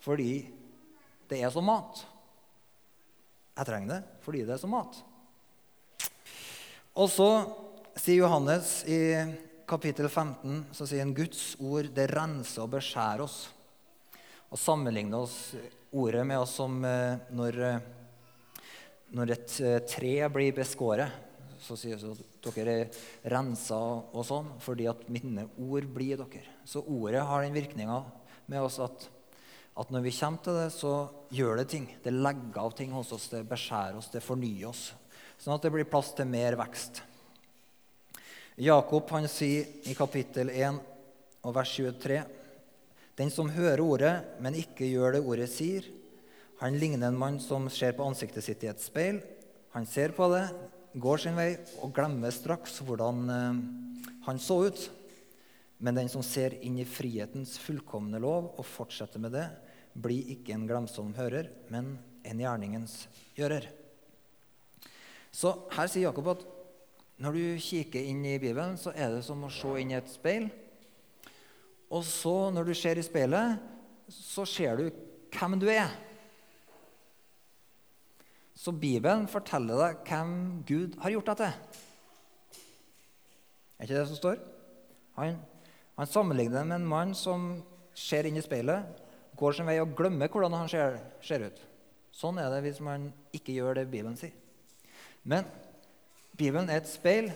fordi 0.01 0.31
det 1.29 1.37
er 1.45 1.53
som 1.53 1.67
mat. 1.69 2.01
Jeg 3.53 3.69
trenger 3.69 3.93
det 3.93 4.01
fordi 4.25 4.41
det 4.47 4.55
er 4.57 4.61
som 4.63 4.73
mat. 4.73 4.97
Og 6.97 7.07
så 7.13 7.29
sier 7.93 8.23
Johannes 8.23 8.81
i 8.89 8.99
kapittel 9.71 10.09
15 10.09 10.65
så 10.75 10.85
sier 10.87 11.05
han 11.05 11.15
Guds 11.15 11.53
ord 11.63 11.87
det 11.95 12.09
renser 12.11 12.65
og 12.65 12.73
beskjærer 12.73 13.23
oss. 13.23 13.45
Og 14.51 14.59
sammenligner 14.59 15.23
oss 15.23 15.53
ordet 15.95 16.25
med 16.27 16.41
oss 16.43 16.57
som 16.59 16.81
eh, 16.83 17.21
når, 17.31 17.59
eh, 17.67 18.65
når 19.15 19.35
et 19.37 19.53
eh, 19.63 19.77
tre 19.87 20.15
blir 20.33 20.57
beskåret. 20.57 21.29
Så 21.61 21.77
sier 21.77 21.99
vi 22.01 22.09
at 22.09 22.49
dere 22.57 22.73
er 22.81 22.99
rensa 23.31 23.77
og 23.77 24.25
sånn 24.25 24.49
fordi 24.63 24.89
at 24.91 25.05
mine 25.13 25.45
ord 25.61 25.87
blir 25.93 26.19
dere. 26.19 26.43
Så 26.67 26.83
ordet 26.83 27.23
har 27.29 27.45
den 27.45 27.55
virkninga 27.55 28.01
med 28.51 28.65
oss 28.65 28.79
at, 28.83 29.05
at 29.77 29.93
når 29.93 30.03
vi 30.07 30.15
kommer 30.17 30.43
til 30.43 30.57
det, 30.57 30.67
så 30.75 30.95
gjør 31.31 31.61
det 31.61 31.67
ting. 31.71 31.85
Det 32.03 32.11
legger 32.11 32.59
av 32.65 32.75
ting 32.75 32.91
hos 32.97 33.13
oss, 33.15 33.29
det 33.31 33.45
beskjærer 33.47 34.01
oss, 34.01 34.11
det 34.11 34.25
fornyer 34.25 34.67
oss. 34.73 34.89
Sånn 35.39 35.55
at 35.55 35.63
det 35.63 35.71
blir 35.73 35.87
plass 35.87 36.11
til 36.17 36.27
mer 36.27 36.59
vekst. 36.59 37.05
Jakob 38.59 39.09
han 39.15 39.29
sier 39.31 39.67
i 39.87 39.93
kapittel 39.95 40.49
1 40.51 40.79
og 41.47 41.55
vers 41.55 41.71
23.: 41.71 42.19
Den 43.15 43.31
som 43.31 43.49
hører 43.49 43.79
ordet, 43.79 44.13
men 44.43 44.57
ikke 44.59 44.89
gjør 44.89 45.15
det 45.15 45.21
ordet 45.23 45.47
sier, 45.49 45.87
han 46.59 46.77
ligner 46.77 47.07
en 47.07 47.17
mann 47.17 47.39
som 47.41 47.69
ser 47.73 47.95
på 47.97 48.05
ansiktet 48.05 48.43
sitt 48.45 48.63
i 48.63 48.69
et 48.69 48.83
speil. 48.83 49.21
Han 49.73 49.87
ser 49.87 50.11
på 50.13 50.27
det, 50.29 50.43
går 50.93 51.23
sin 51.23 51.37
vei 51.39 51.55
og 51.81 51.93
glemmer 51.95 52.33
straks 52.35 52.81
hvordan 52.85 53.21
eh, 53.31 53.61
han 54.27 54.39
så 54.39 54.59
ut. 54.67 54.83
Men 55.81 55.97
den 55.97 56.11
som 56.11 56.21
ser 56.21 56.59
inn 56.61 56.77
i 56.77 56.85
frihetens 56.85 57.55
fullkomne 57.57 58.19
lov 58.21 58.51
og 58.59 58.67
fortsetter 58.67 59.23
med 59.23 59.33
det, 59.33 59.47
blir 59.97 60.35
ikke 60.35 60.53
en 60.53 60.67
glemsom 60.69 61.15
hører, 61.17 61.49
men 61.73 61.95
en 62.21 62.43
gjerningens 62.43 63.07
gjører. 63.33 63.65
Så 65.33 65.55
her 65.73 65.89
sier 65.89 66.11
Jakob 66.11 66.29
at 66.35 66.45
når 67.21 67.37
du 67.37 67.61
kikker 67.61 68.07
inn 68.09 68.23
i 68.25 68.39
Bibelen, 68.41 68.77
så 68.81 68.93
er 68.97 69.13
det 69.13 69.21
som 69.25 69.43
å 69.45 69.51
se 69.53 69.75
inn 69.77 69.91
i 69.93 69.97
et 69.99 70.09
speil. 70.09 70.47
Og 71.91 72.05
så, 72.07 72.49
når 72.55 72.71
du 72.71 72.73
ser 72.77 72.97
i 72.97 73.05
speilet, 73.05 73.59
så 74.11 74.45
ser 74.49 74.79
du 74.79 74.87
hvem 75.35 75.59
du 75.61 75.67
er. 75.69 75.91
Så 78.57 78.73
Bibelen 78.73 79.27
forteller 79.29 79.79
deg 79.83 80.03
hvem 80.09 80.33
Gud 80.67 80.97
har 81.01 81.13
gjort 81.13 81.31
deg 81.31 81.39
til. 81.43 81.79
Er 83.77 83.87
ikke 83.87 83.97
det 83.97 84.09
som 84.09 84.19
står? 84.19 84.41
Han, 85.17 85.39
han 85.97 86.09
sammenligner 86.09 86.65
med 86.65 86.79
en 86.79 86.89
mann 86.89 87.15
som 87.17 87.51
ser 87.97 88.29
inn 88.29 88.37
i 88.37 88.45
speilet, 88.45 89.01
går 89.37 89.57
sin 89.57 89.69
vei 89.69 89.79
og 89.81 89.93
glemmer 89.97 90.29
hvordan 90.29 90.57
han 90.57 90.69
ser, 90.69 90.99
ser 91.25 91.47
ut. 91.49 91.57
Sånn 92.13 92.37
er 92.41 92.49
det 92.53 92.61
hvis 92.65 92.81
man 92.83 93.09
ikke 93.33 93.55
gjør 93.55 93.79
det 93.79 93.89
Bibelen 93.89 94.17
sier. 94.19 94.33
Men 95.21 95.45
Bibelen 96.41 96.69
er 96.71 96.81
et 96.81 96.89
speil. 96.89 97.29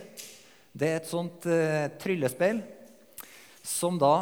Det 0.76 0.88
er 0.88 0.98
et 0.98 1.08
sånt 1.08 1.46
uh, 1.46 1.86
tryllespeil 2.02 2.58
som 3.66 3.98
da 4.00 4.14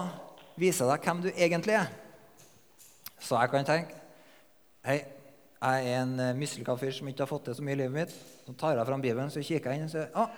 viser 0.61 0.89
deg 0.91 1.07
hvem 1.07 1.23
du 1.25 1.31
egentlig 1.33 1.79
er. 1.79 1.89
Så 3.19 3.39
jeg 3.41 3.53
kan 3.53 3.69
tenke 3.69 4.03
Hei, 4.85 4.99
jeg 5.01 5.87
er 5.89 6.03
en 6.03 6.13
uh, 6.21 6.35
mislykka 6.37 6.77
fyr 6.77 6.93
som 6.93 7.09
ikke 7.09 7.25
har 7.25 7.31
fått 7.31 7.47
til 7.49 7.57
så 7.57 7.65
mye 7.65 7.79
i 7.79 7.81
livet 7.81 7.97
mitt. 7.97 8.13
Så 8.45 8.53
tar 8.61 8.77
jeg 8.77 8.89
fram 8.91 9.05
Bibelen 9.05 9.33
så 9.33 9.41
kikker 9.41 9.73
jeg 9.73 9.81
inn 9.81 9.89
og 9.89 9.95
sier 9.95 10.21
ah, 10.21 10.37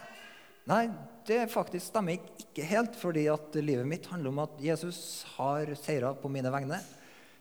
nei, 0.71 0.85
det 1.27 1.41
faktisk 1.51 1.91
stemmer 1.91 2.21
ikke 2.39 2.71
helt, 2.71 2.95
fordi 3.01 3.27
at 3.33 3.59
livet 3.59 3.91
mitt 3.91 4.07
handler 4.13 4.31
om 4.31 4.43
at 4.47 4.63
Jesus 4.63 5.01
har 5.35 5.75
seira 5.81 6.15
på 6.15 6.31
mine 6.31 6.55
vegne. 6.55 6.79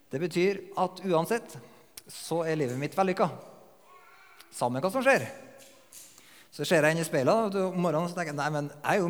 Det 0.09 0.21
betyr 0.21 0.63
at 0.81 1.05
uansett 1.05 1.57
så 2.09 2.41
er 2.49 2.57
livet 2.57 2.81
mitt 2.81 2.97
vellykka. 2.97 3.29
Samme 4.55 4.81
hva 4.81 4.89
som 4.89 5.05
skjer. 5.05 5.44
Så 6.55 6.63
ser 6.63 6.85
jeg 6.87 6.95
inn 6.95 7.03
i 7.03 7.03
speilet 7.03 7.57
om 7.59 7.81
morgenen 7.83 8.07
og 8.07 8.15
tenker 8.15 8.31
jeg, 8.31 8.39
nei, 8.39 8.47
men 8.53 8.69
jeg, 8.71 9.01
jo, 9.01 9.09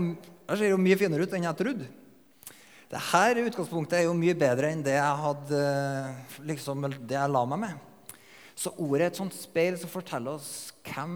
jeg 0.50 0.58
ser 0.58 0.72
jo 0.72 0.82
mye 0.82 0.98
finere 0.98 1.28
ut 1.28 1.34
enn 1.38 1.46
jeg 1.46 1.58
trodde. 1.60 1.90
Dette 2.90 3.44
utgangspunktet 3.52 4.00
er 4.00 4.08
jo 4.08 4.16
mye 4.18 4.34
bedre 4.38 4.72
enn 4.74 4.82
det 4.86 4.96
jeg 4.96 5.20
hadde, 5.22 5.60
liksom, 6.50 6.88
det 7.06 7.18
jeg 7.18 7.34
la 7.36 7.44
meg 7.52 7.62
med. 7.62 8.18
Så 8.58 8.72
ordet 8.80 9.04
er 9.04 9.12
et 9.12 9.20
sånt 9.20 9.36
speil 9.38 9.78
som 9.78 9.92
forteller 9.92 10.40
oss 10.40 10.72
hvem 10.88 11.16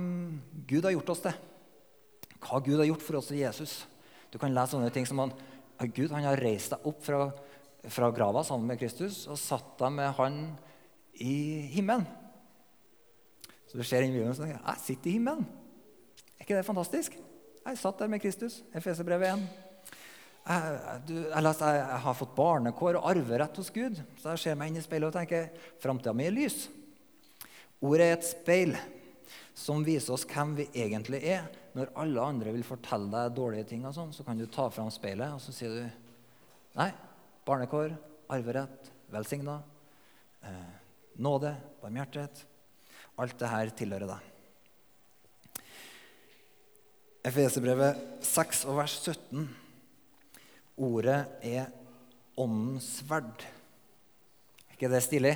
Gud 0.69 0.85
har 0.85 0.93
gjort 0.93 1.13
oss 1.15 1.23
til. 1.23 1.37
Hva 2.45 2.61
Gud 2.61 2.77
har 2.77 2.89
gjort 2.91 3.05
for 3.07 3.17
oss 3.23 3.31
i 3.33 3.41
Jesus. 3.41 3.79
Du 4.29 4.37
kan 4.37 4.53
lese 4.53 4.75
sånne 4.75 4.93
ting 4.93 5.07
som 5.09 5.23
han, 5.23 5.33
Gud 5.95 6.13
han 6.13 6.27
har 6.29 6.41
reist 6.45 6.75
deg 6.75 6.85
opp 6.91 6.99
fra, 7.05 7.23
fra 7.89 8.11
grava 8.13 8.43
sammen 8.45 8.69
med 8.69 8.81
Kristus 8.81 9.23
og 9.25 9.39
satt 9.41 9.79
deg 9.81 9.97
med 9.97 10.13
han 10.19 10.43
i 11.25 11.39
himmelen. 11.73 12.05
Så 13.65 13.81
du 13.81 13.85
ser 13.85 14.05
inn 14.05 14.13
i 14.13 14.19
Bibelen 14.19 14.35
og 14.35 14.43
tenker 14.43 14.59
jeg 14.59 14.85
sitter 14.85 15.09
i 15.09 15.17
himmelen 15.17 15.49
ikke 16.49 16.63
det 16.63 16.65
fantastisk? 16.65 17.15
Jeg 17.61 17.77
satt 17.77 17.99
der 18.01 18.09
med 18.09 18.21
Kristus. 18.23 18.63
Efeserbrevet 18.73 19.35
1. 19.35 19.41
Jeg, 20.49 20.77
jeg, 21.05 21.43
jeg, 21.45 21.97
har 22.01 22.15
fått 22.17 22.31
barnekår 22.33 22.97
og 22.97 23.05
arverett 23.11 23.59
hos 23.61 23.69
Gud. 23.69 23.99
Så 24.17 24.33
jeg 24.33 24.41
ser 24.41 24.57
meg 24.57 24.71
inn 24.71 24.79
i 24.79 24.81
speilet 24.81 25.11
og 25.11 25.19
tenker 25.19 25.51
framtida 25.83 26.15
mi 26.17 26.25
er 26.25 26.33
lys. 26.33 26.63
Ordet 27.85 28.07
er 28.07 28.15
et 28.15 28.25
speil 28.25 28.73
som 29.53 29.85
viser 29.85 30.15
oss 30.15 30.25
hvem 30.25 30.55
vi 30.57 30.65
egentlig 30.73 31.21
er. 31.35 31.45
Når 31.77 31.93
alle 32.01 32.25
andre 32.31 32.55
vil 32.55 32.65
fortelle 32.65 33.11
deg 33.13 33.37
dårlige 33.37 33.69
ting, 33.69 33.85
og 33.85 33.93
sånn, 33.93 34.15
så 34.15 34.25
kan 34.25 34.41
du 34.41 34.47
ta 34.49 34.65
fram 34.73 34.89
speilet 34.89 35.35
og 35.35 35.43
så 35.43 35.53
sier 35.53 35.75
du 35.75 36.07
Nei, 36.79 36.89
barnekår, 37.45 37.93
arverett, 38.31 38.89
velsigna, 39.13 39.59
eh, 40.45 40.73
nåde, 41.21 41.53
barmhjertighet. 41.81 42.45
Alt 43.21 43.37
det 43.41 43.53
her 43.53 43.77
tilhører 43.77 44.13
deg. 44.15 44.28
Efeserbrevet 47.29 47.99
6 48.25 48.63
og 48.71 48.79
vers 48.79 48.93
17. 49.03 49.43
Ordet 50.81 51.19
er 51.45 51.67
åndens 52.39 52.87
sverd. 53.03 53.43
Er 54.65 54.77
ikke 54.77 54.89
det 54.89 55.01
stilig? 55.05 55.35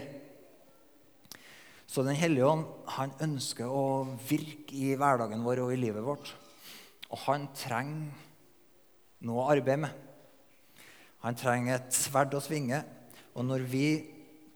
Så 1.85 2.01
Den 2.01 2.17
hellige 2.17 2.47
ånd 2.47 2.63
han 2.95 3.13
ønsker 3.21 3.69
å 3.69 4.07
virke 4.25 4.73
i 4.73 4.95
hverdagen 4.97 5.43
vår 5.45 5.61
og 5.67 5.75
i 5.75 5.77
livet 5.77 6.05
vårt. 6.05 6.31
Og 7.11 7.21
han 7.27 7.45
trenger 7.53 8.09
noe 9.27 9.43
å 9.43 9.51
arbeide 9.53 9.83
med. 9.83 9.93
Han 11.21 11.37
trenger 11.37 11.77
et 11.77 11.93
sverd 11.93 12.33
å 12.33 12.41
svinge. 12.41 12.81
Og 13.37 13.45
når 13.45 13.67
vi 13.69 13.85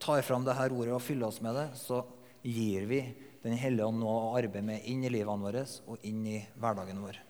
tar 0.01 0.25
fram 0.25 0.47
dette 0.47 0.71
ordet 0.71 0.95
og 0.95 1.05
fyller 1.05 1.29
oss 1.29 1.43
med 1.45 1.53
det, 1.59 1.69
så 1.77 2.01
gir 2.41 2.89
vi 2.89 3.05
Den 3.47 3.53
hellige 3.55 3.85
ånd 3.85 4.01
noe 4.01 4.15
å 4.25 4.35
arbeide 4.35 4.65
med 4.65 4.89
inn 4.89 5.05
i 5.05 5.11
livene 5.13 5.45
våre 5.45 5.61
og 5.87 6.03
inn 6.09 6.25
i 6.27 6.39
hverdagen 6.57 6.99
vår. 6.99 7.26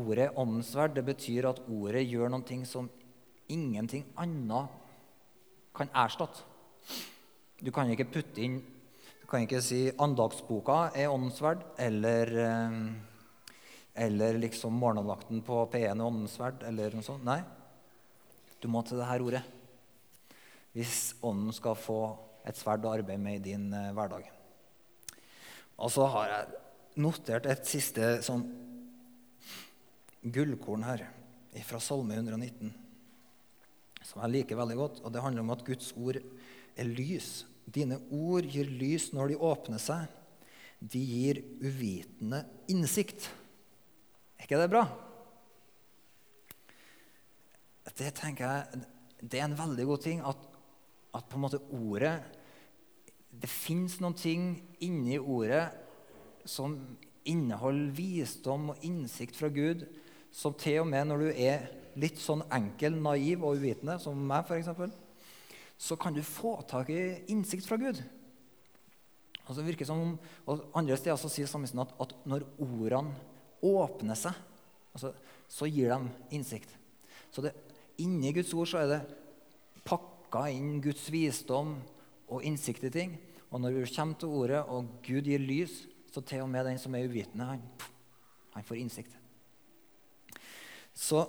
Ordet 0.00 0.30
åndensverd 0.38 0.96
det 0.96 1.04
betyr 1.06 1.50
at 1.50 1.60
ordet 1.68 2.06
gjør 2.08 2.32
noe 2.32 2.60
som 2.68 2.88
ingenting 3.50 4.06
annet 4.16 4.72
kan 5.76 5.90
erstatte. 5.94 6.46
Du 7.60 7.70
kan 7.74 7.90
ikke 7.92 8.08
putte 8.08 8.40
inn 8.40 8.60
Du 9.20 9.26
kan 9.30 9.44
ikke 9.44 9.60
si 9.62 9.92
andagsboka 9.94 10.90
er 10.96 11.12
åndensverd, 11.12 11.60
eller 11.78 12.32
eh, 12.42 12.78
eller 13.94 14.38
liksom 14.40 14.74
morgenandakten 14.74 15.42
på 15.46 15.60
P1 15.70 15.92
er 15.92 16.02
åndensverd, 16.02 16.64
eller 16.66 16.96
noe 16.96 17.04
sånt. 17.04 17.22
Nei, 17.26 17.42
du 18.62 18.66
må 18.68 18.82
til 18.82 18.98
det 18.98 19.08
her 19.10 19.22
ordet 19.22 19.42
hvis 20.70 21.16
Ånden 21.26 21.50
skal 21.54 21.74
få 21.74 22.00
et 22.46 22.58
sverd 22.58 22.84
å 22.86 22.92
arbeide 22.94 23.18
med 23.18 23.40
i 23.40 23.44
din 23.50 23.72
eh, 23.74 23.90
hverdag. 23.94 24.28
Og 25.80 25.90
så 25.90 26.06
har 26.12 26.28
jeg 26.30 26.60
notert 27.02 27.48
et 27.50 27.64
siste 27.66 28.20
sånn 28.22 28.44
gullkorn 30.22 30.84
her 30.84 31.06
fra 31.66 31.80
Salme 31.82 32.14
119, 32.18 32.72
som 34.04 34.22
jeg 34.22 34.34
liker 34.34 34.58
veldig 34.58 34.78
godt. 34.78 35.02
og 35.04 35.12
Det 35.12 35.22
handler 35.24 35.44
om 35.44 35.52
at 35.54 35.64
Guds 35.66 35.92
ord 35.96 36.20
er 36.20 36.88
lys. 36.88 37.44
Dine 37.66 38.00
ord 38.10 38.46
gir 38.48 38.70
lys 38.70 39.10
når 39.16 39.32
de 39.32 39.42
åpner 39.50 39.82
seg. 39.82 40.08
De 40.80 41.00
gir 41.00 41.42
uvitende 41.60 42.44
innsikt. 42.72 43.28
Er 44.38 44.48
ikke 44.48 44.60
det 44.60 44.70
bra? 44.72 44.86
Det 48.00 48.14
tenker 48.16 48.46
jeg, 48.46 48.84
det 49.20 49.40
er 49.40 49.48
en 49.50 49.58
veldig 49.58 49.84
god 49.90 50.00
ting 50.00 50.22
at, 50.24 50.44
at 51.12 51.26
på 51.28 51.36
en 51.36 51.42
måte 51.42 51.58
ordet 51.74 52.14
Det 53.30 53.48
fins 53.50 53.98
noen 54.00 54.16
ting 54.16 54.44
inni 54.80 55.18
ordet 55.18 55.66
som 56.48 56.78
inneholder 57.28 57.92
visdom 57.94 58.70
og 58.72 58.84
innsikt 58.86 59.36
fra 59.36 59.50
Gud, 59.52 59.84
som 60.32 60.54
til 60.58 60.80
og 60.82 60.88
med 60.90 61.08
når 61.08 61.24
du 61.24 61.28
er 61.32 61.68
litt 62.00 62.20
sånn 62.22 62.44
enkel, 62.54 62.96
naiv 63.02 63.44
og 63.44 63.60
uvitende, 63.60 63.98
som 64.02 64.18
meg 64.30 64.46
f.eks., 64.46 64.70
så 65.80 65.96
kan 65.96 66.12
du 66.14 66.20
få 66.24 66.58
tak 66.68 66.90
i 66.92 67.00
innsikt 67.32 67.66
fra 67.66 67.78
Gud. 67.80 68.02
Og 69.46 69.56
så 69.56 69.64
virker 69.64 69.82
det 69.82 69.88
som, 69.88 70.12
og 70.46 70.66
Andre 70.76 70.98
steder 71.00 71.18
så 71.18 71.30
sier 71.32 71.48
salmisten 71.50 71.80
at, 71.82 71.94
at 71.98 72.12
når 72.28 72.44
ordene 72.60 73.16
åpner 73.64 74.18
seg, 74.18 74.36
altså, 74.94 75.14
så 75.50 75.68
gir 75.68 75.90
de 75.90 76.36
innsikt. 76.36 76.70
Så 77.32 77.42
det, 77.44 77.54
inni 78.02 78.34
Guds 78.36 78.52
ord 78.54 78.68
så 78.70 78.82
er 78.82 78.92
det 78.92 79.00
pakka 79.88 80.46
inn 80.52 80.78
Guds 80.84 81.08
visdom 81.12 81.78
og 82.30 82.44
innsikt 82.46 82.86
i 82.86 82.92
ting. 82.94 83.16
Og 83.50 83.62
når 83.62 83.80
du 83.80 83.94
kommer 83.96 84.20
til 84.20 84.36
ordet, 84.36 84.60
og 84.68 84.92
Gud 85.02 85.26
gir 85.26 85.42
lys, 85.42 85.80
så 86.12 86.22
til 86.22 86.44
og 86.44 86.52
med 86.52 86.68
den 86.68 86.78
som 86.78 86.94
er 86.94 87.08
uvitende, 87.08 87.48
han, 87.50 87.64
han 88.54 88.66
får 88.66 88.78
innsikt. 88.84 89.19
Så 90.96 91.24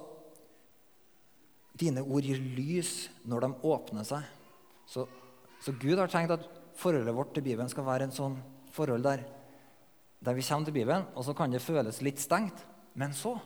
dine 1.82 2.04
ord 2.04 2.26
gir 2.26 2.42
lys 2.42 3.10
når 3.28 3.46
de 3.46 3.52
åpner 3.72 4.08
seg. 4.08 4.26
Så, 4.90 5.06
så, 5.64 5.74
Gud 5.80 6.00
har 6.00 6.12
tenkt 6.12 6.34
at 6.36 6.48
forholdet 6.80 7.16
vårt 7.16 7.34
til 7.36 7.46
Bibelen 7.46 7.70
skal 7.72 7.88
være 7.88 8.10
en 8.10 8.16
sånn 8.16 8.38
forhold 8.76 9.06
der, 9.06 9.24
der 10.22 10.38
vi 10.38 10.46
kommer 10.46 10.68
til 10.68 10.76
Bibelen, 10.76 11.08
og 11.16 11.26
så 11.26 11.36
kan 11.38 11.54
det 11.54 11.64
føles 11.64 12.02
litt 12.06 12.22
stengt. 12.22 12.66
Men 12.94 13.16
så 13.16 13.38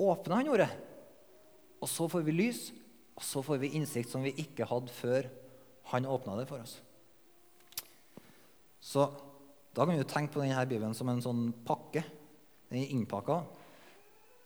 åpner 0.00 0.40
han 0.40 0.52
ordet. 0.52 0.70
Og 1.80 1.88
så 1.88 2.08
får 2.10 2.24
vi 2.26 2.36
lys, 2.36 2.68
og 3.16 3.24
så 3.24 3.42
får 3.44 3.60
vi 3.62 3.74
innsikt 3.78 4.10
som 4.12 4.24
vi 4.24 4.34
ikke 4.42 4.68
hadde 4.68 4.92
før 4.92 5.28
han 5.92 6.08
åpna 6.08 6.36
det 6.38 6.46
for 6.50 6.62
oss. 6.62 6.76
Så 8.80 9.06
da 9.76 9.86
kan 9.86 9.96
du 9.96 10.04
tenke 10.08 10.34
på 10.34 10.42
denne 10.42 10.66
Bibelen 10.68 10.96
som 10.96 11.08
en 11.12 11.22
sånn 11.24 11.50
pakke. 11.66 12.02
Den 12.70 12.82
er 12.82 12.92
innpakka, 12.94 13.40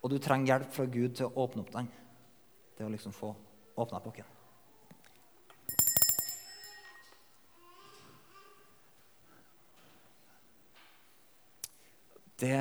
og 0.05 0.11
du 0.13 0.19
trenger 0.21 0.51
hjelp 0.51 0.69
fra 0.69 0.83
Gud 0.85 1.15
til 1.17 1.25
å 1.25 1.45
åpne 1.47 1.63
opp 1.63 1.71
den. 1.73 1.87
Det 2.77 2.85
å 2.85 2.91
liksom 2.93 3.13
få 3.15 3.31
åpna 3.81 3.97
pakken. 4.03 4.27
Det 12.37 12.59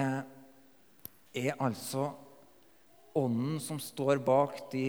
er 1.34 1.58
altså 1.60 2.06
ånden 3.12 3.58
som 3.60 3.82
står 3.82 4.24
bak 4.24 4.64
de 4.72 4.86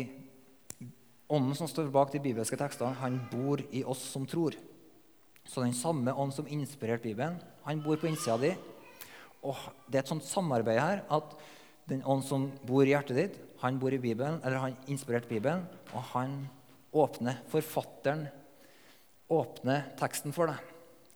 Ånden 1.26 1.56
som 1.58 1.66
står 1.66 1.88
bak 1.90 2.12
de 2.14 2.20
bibelske 2.22 2.54
tekstene, 2.54 2.94
han 3.02 3.16
bor 3.32 3.58
i 3.74 3.80
oss 3.82 4.04
som 4.14 4.28
tror. 4.30 4.54
Så 5.42 5.64
den 5.64 5.74
samme 5.74 6.14
ånd 6.14 6.36
som 6.36 6.46
inspirerte 6.46 7.08
Bibelen, 7.08 7.40
han 7.66 7.82
bor 7.82 7.98
på 7.98 8.06
innsida 8.06 8.36
di. 8.38 8.52
Og 9.42 9.58
det 9.90 9.98
er 9.98 10.04
et 10.04 10.12
sånt 10.12 10.28
samarbeid 10.30 10.78
her 10.78 11.02
at 11.10 11.34
den 11.90 12.04
ånd 12.06 12.26
som 12.26 12.50
bor 12.66 12.86
i 12.86 12.94
hjertet 12.94 13.20
ditt, 13.20 13.36
han 13.62 13.78
bor 13.82 13.94
i 13.94 14.02
Bibelen, 14.02 14.40
eller 14.44 14.62
han 14.62 14.78
inspirerte 14.92 15.30
Bibelen, 15.30 15.66
og 15.94 16.02
han 16.14 16.44
åpner 16.96 17.42
forfatteren 17.52 18.28
åpner 19.32 19.92
teksten 20.00 20.34
for 20.36 20.52
deg. 20.52 20.62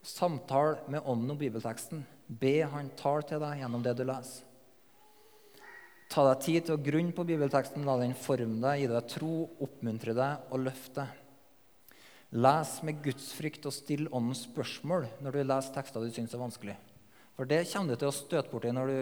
Samtale 0.05 0.79
med 0.89 1.05
ånden 1.05 1.35
om 1.35 1.39
bibelteksten. 1.39 2.03
Be 2.27 2.61
han 2.71 2.91
tar 2.97 3.25
til 3.27 3.41
deg 3.41 3.61
gjennom 3.61 3.83
det 3.85 3.95
du 3.97 4.05
leser. 4.07 4.45
Ta 6.09 6.23
deg 6.25 6.41
tid 6.41 6.65
til 6.65 6.73
å 6.73 6.81
grunne 6.81 7.13
på 7.13 7.25
bibelteksten, 7.29 7.85
la 7.85 7.99
den 8.01 8.15
forme 8.17 8.57
deg, 8.63 8.81
gi 8.81 8.87
deg 8.89 9.09
tro, 9.11 9.33
oppmuntre 9.61 10.15
deg 10.17 10.47
og 10.49 10.63
løfte 10.65 11.03
deg. 11.03 11.25
Les 12.29 12.71
med 12.85 13.01
gudsfrykt 13.01 13.65
og 13.65 13.73
still 13.73 14.07
åndens 14.13 14.43
spørsmål 14.45 15.07
når 15.25 15.33
du 15.33 15.39
leser 15.43 15.73
tekster 15.73 16.03
du 16.05 16.11
syns 16.13 16.33
er 16.33 16.41
vanskelig. 16.41 16.75
For 17.37 17.49
det 17.49 17.63
kommer 17.71 17.93
du 17.93 18.01
til 18.01 18.09
å 18.11 18.13
støte 18.13 18.51
borti 18.51 18.73
når 18.73 18.89
du, 18.89 18.99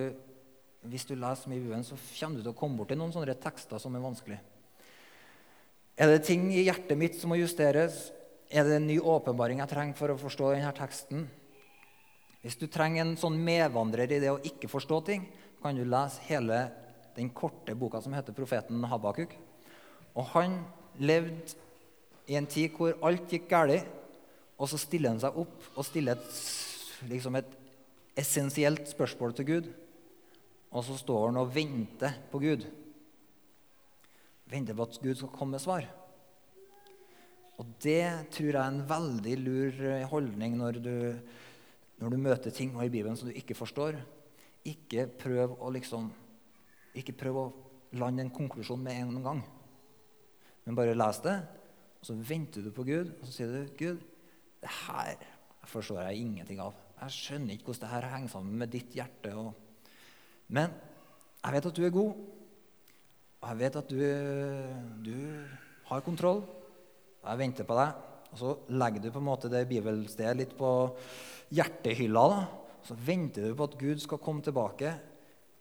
hvis 0.91 1.08
du 1.08 1.15
leser 1.15 1.50
mye 1.50 1.60
i 1.60 1.63
Bibelen, 1.63 1.86
så 1.86 1.97
kommer 1.97 2.38
du 2.39 2.45
til 2.45 2.54
å 2.54 2.58
komme 2.58 2.80
borti 2.80 2.97
noen 2.97 3.13
sånne 3.15 3.36
tekster 3.41 3.82
som 3.82 3.95
er 3.95 4.04
vanskelig. 4.04 4.38
Er 5.97 6.12
det 6.12 6.28
ting 6.28 6.47
i 6.54 6.63
hjertet 6.67 6.97
mitt 7.00 7.17
som 7.17 7.32
må 7.34 7.39
justeres? 7.39 8.12
Er 8.54 8.67
det 8.67 8.78
en 8.78 8.88
ny 8.88 9.00
åpenbaring 9.02 9.63
jeg 9.63 9.71
trenger 9.71 9.97
for 9.97 10.13
å 10.13 10.19
forstå 10.21 10.54
denne 10.54 10.73
teksten? 10.78 11.26
Hvis 12.43 12.60
du 12.60 12.67
trenger 12.71 13.04
en 13.04 13.17
sånn 13.19 13.39
medvandrer 13.43 14.13
i 14.13 14.19
det 14.23 14.30
å 14.32 14.41
ikke 14.45 14.69
forstå 14.71 15.00
ting, 15.10 15.26
kan 15.62 15.76
du 15.76 15.84
lese 15.84 16.21
hele 16.30 16.67
den 17.17 17.32
korte 17.34 17.73
boka 17.76 18.02
som 18.02 18.13
heter 18.13 18.34
'Profeten 18.34 18.86
Habakuk'. 18.86 19.34
Og 20.15 20.26
han 20.34 20.65
levde 21.00 21.58
i 22.28 22.36
en 22.36 22.45
tid 22.45 22.71
hvor 22.78 22.93
alt 23.02 23.30
gikk 23.32 23.50
galt, 23.50 23.86
og 24.58 24.69
så 24.69 24.78
stiller 24.78 25.10
han 25.10 25.19
seg 25.19 25.38
opp 25.38 25.63
og 25.76 25.86
stiller 25.86 26.17
et, 26.17 26.30
liksom 27.10 27.36
et 27.36 27.50
essensielt 28.17 28.88
spørsmål 28.89 29.34
til 29.34 29.45
Gud. 29.45 29.73
Og 30.75 30.84
så 30.84 30.97
står 30.99 31.30
han 31.30 31.39
og 31.39 31.53
venter 31.56 32.17
på 32.32 32.41
Gud. 32.43 32.65
Venter 34.47 34.75
på 34.75 34.88
at 34.88 34.99
Gud 35.03 35.15
skal 35.15 35.34
komme 35.34 35.56
med 35.56 35.63
svar. 35.63 35.88
Og 37.58 37.73
det 37.82 38.30
tror 38.36 38.51
jeg 38.51 38.60
er 38.60 38.69
en 38.69 38.86
veldig 38.89 39.36
lur 39.41 39.82
holdning 40.12 40.58
når 40.60 40.80
du, 40.84 40.95
når 41.97 42.13
du 42.13 42.17
møter 42.21 42.53
ting 42.53 42.75
i 42.77 42.89
Bibelen 42.89 43.17
som 43.17 43.32
du 43.32 43.38
ikke 43.38 43.58
forstår. 43.58 43.97
Ikke 44.67 45.08
prøv 45.10 45.56
å 45.58 45.71
liksom 45.73 46.12
ikke 46.97 47.15
prøv 47.17 47.39
å 47.39 47.45
lande 47.97 48.25
en 48.25 48.34
konklusjon 48.34 48.82
med 48.82 48.99
en 49.01 49.23
gang. 49.25 49.41
Men 50.65 50.77
bare 50.77 50.97
les 50.97 51.21
det, 51.23 51.36
og 52.01 52.10
så 52.10 52.15
venter 52.27 52.65
du 52.65 52.71
på 52.75 52.86
Gud, 52.88 53.13
og 53.19 53.27
så 53.27 53.34
sier 53.34 53.53
du, 53.53 53.73
'Gud, 53.77 54.01
det 54.62 54.73
her 54.88 55.21
forstår 55.63 56.10
jeg 56.10 56.25
ingenting 56.25 56.60
av.' 56.60 56.75
'Jeg 56.97 57.13
skjønner 57.13 57.53
ikke 57.53 57.69
hvordan 57.69 57.84
det 57.86 57.93
her 57.93 58.10
henger 58.10 58.34
sammen 58.34 58.58
med 58.58 58.73
ditt 58.73 58.91
hjerte.' 58.97 59.36
Og... 59.38 59.53
Men 60.53 60.73
jeg 61.43 61.55
vet 61.57 61.69
at 61.69 61.77
du 61.77 61.83
er 61.86 61.95
god, 61.95 62.21
og 63.38 63.49
jeg 63.51 63.60
vet 63.62 63.79
at 63.79 63.91
du, 63.91 63.99
du 65.05 65.17
har 65.89 66.05
kontroll. 66.05 66.41
Og 67.21 67.27
jeg 67.27 67.41
venter 67.43 67.67
på 67.67 67.77
deg. 67.77 68.05
Og 68.31 68.39
så 68.39 68.53
legger 68.75 69.03
du 69.03 69.12
på 69.12 69.21
en 69.21 69.27
måte 69.27 69.51
det 69.51 69.67
bibelstedet 69.69 70.39
litt 70.39 70.55
på 70.57 70.71
hjertehylla. 71.55 72.25
da. 72.33 72.41
Så 72.88 72.97
venter 73.07 73.47
du 73.47 73.55
på 73.57 73.67
at 73.67 73.77
Gud 73.79 74.01
skal 74.03 74.21
komme 74.23 74.43
tilbake 74.43 74.95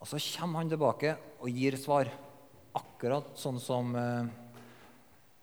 og 0.00 0.08
så 0.08 0.20
kommer 0.36 0.62
han 0.62 0.70
tilbake 0.70 1.14
og 1.40 1.50
gir 1.50 1.76
svar. 1.80 2.10
Akkurat 2.76 3.32
sånn 3.40 3.56
som 3.62 3.94
eh, 3.96 4.28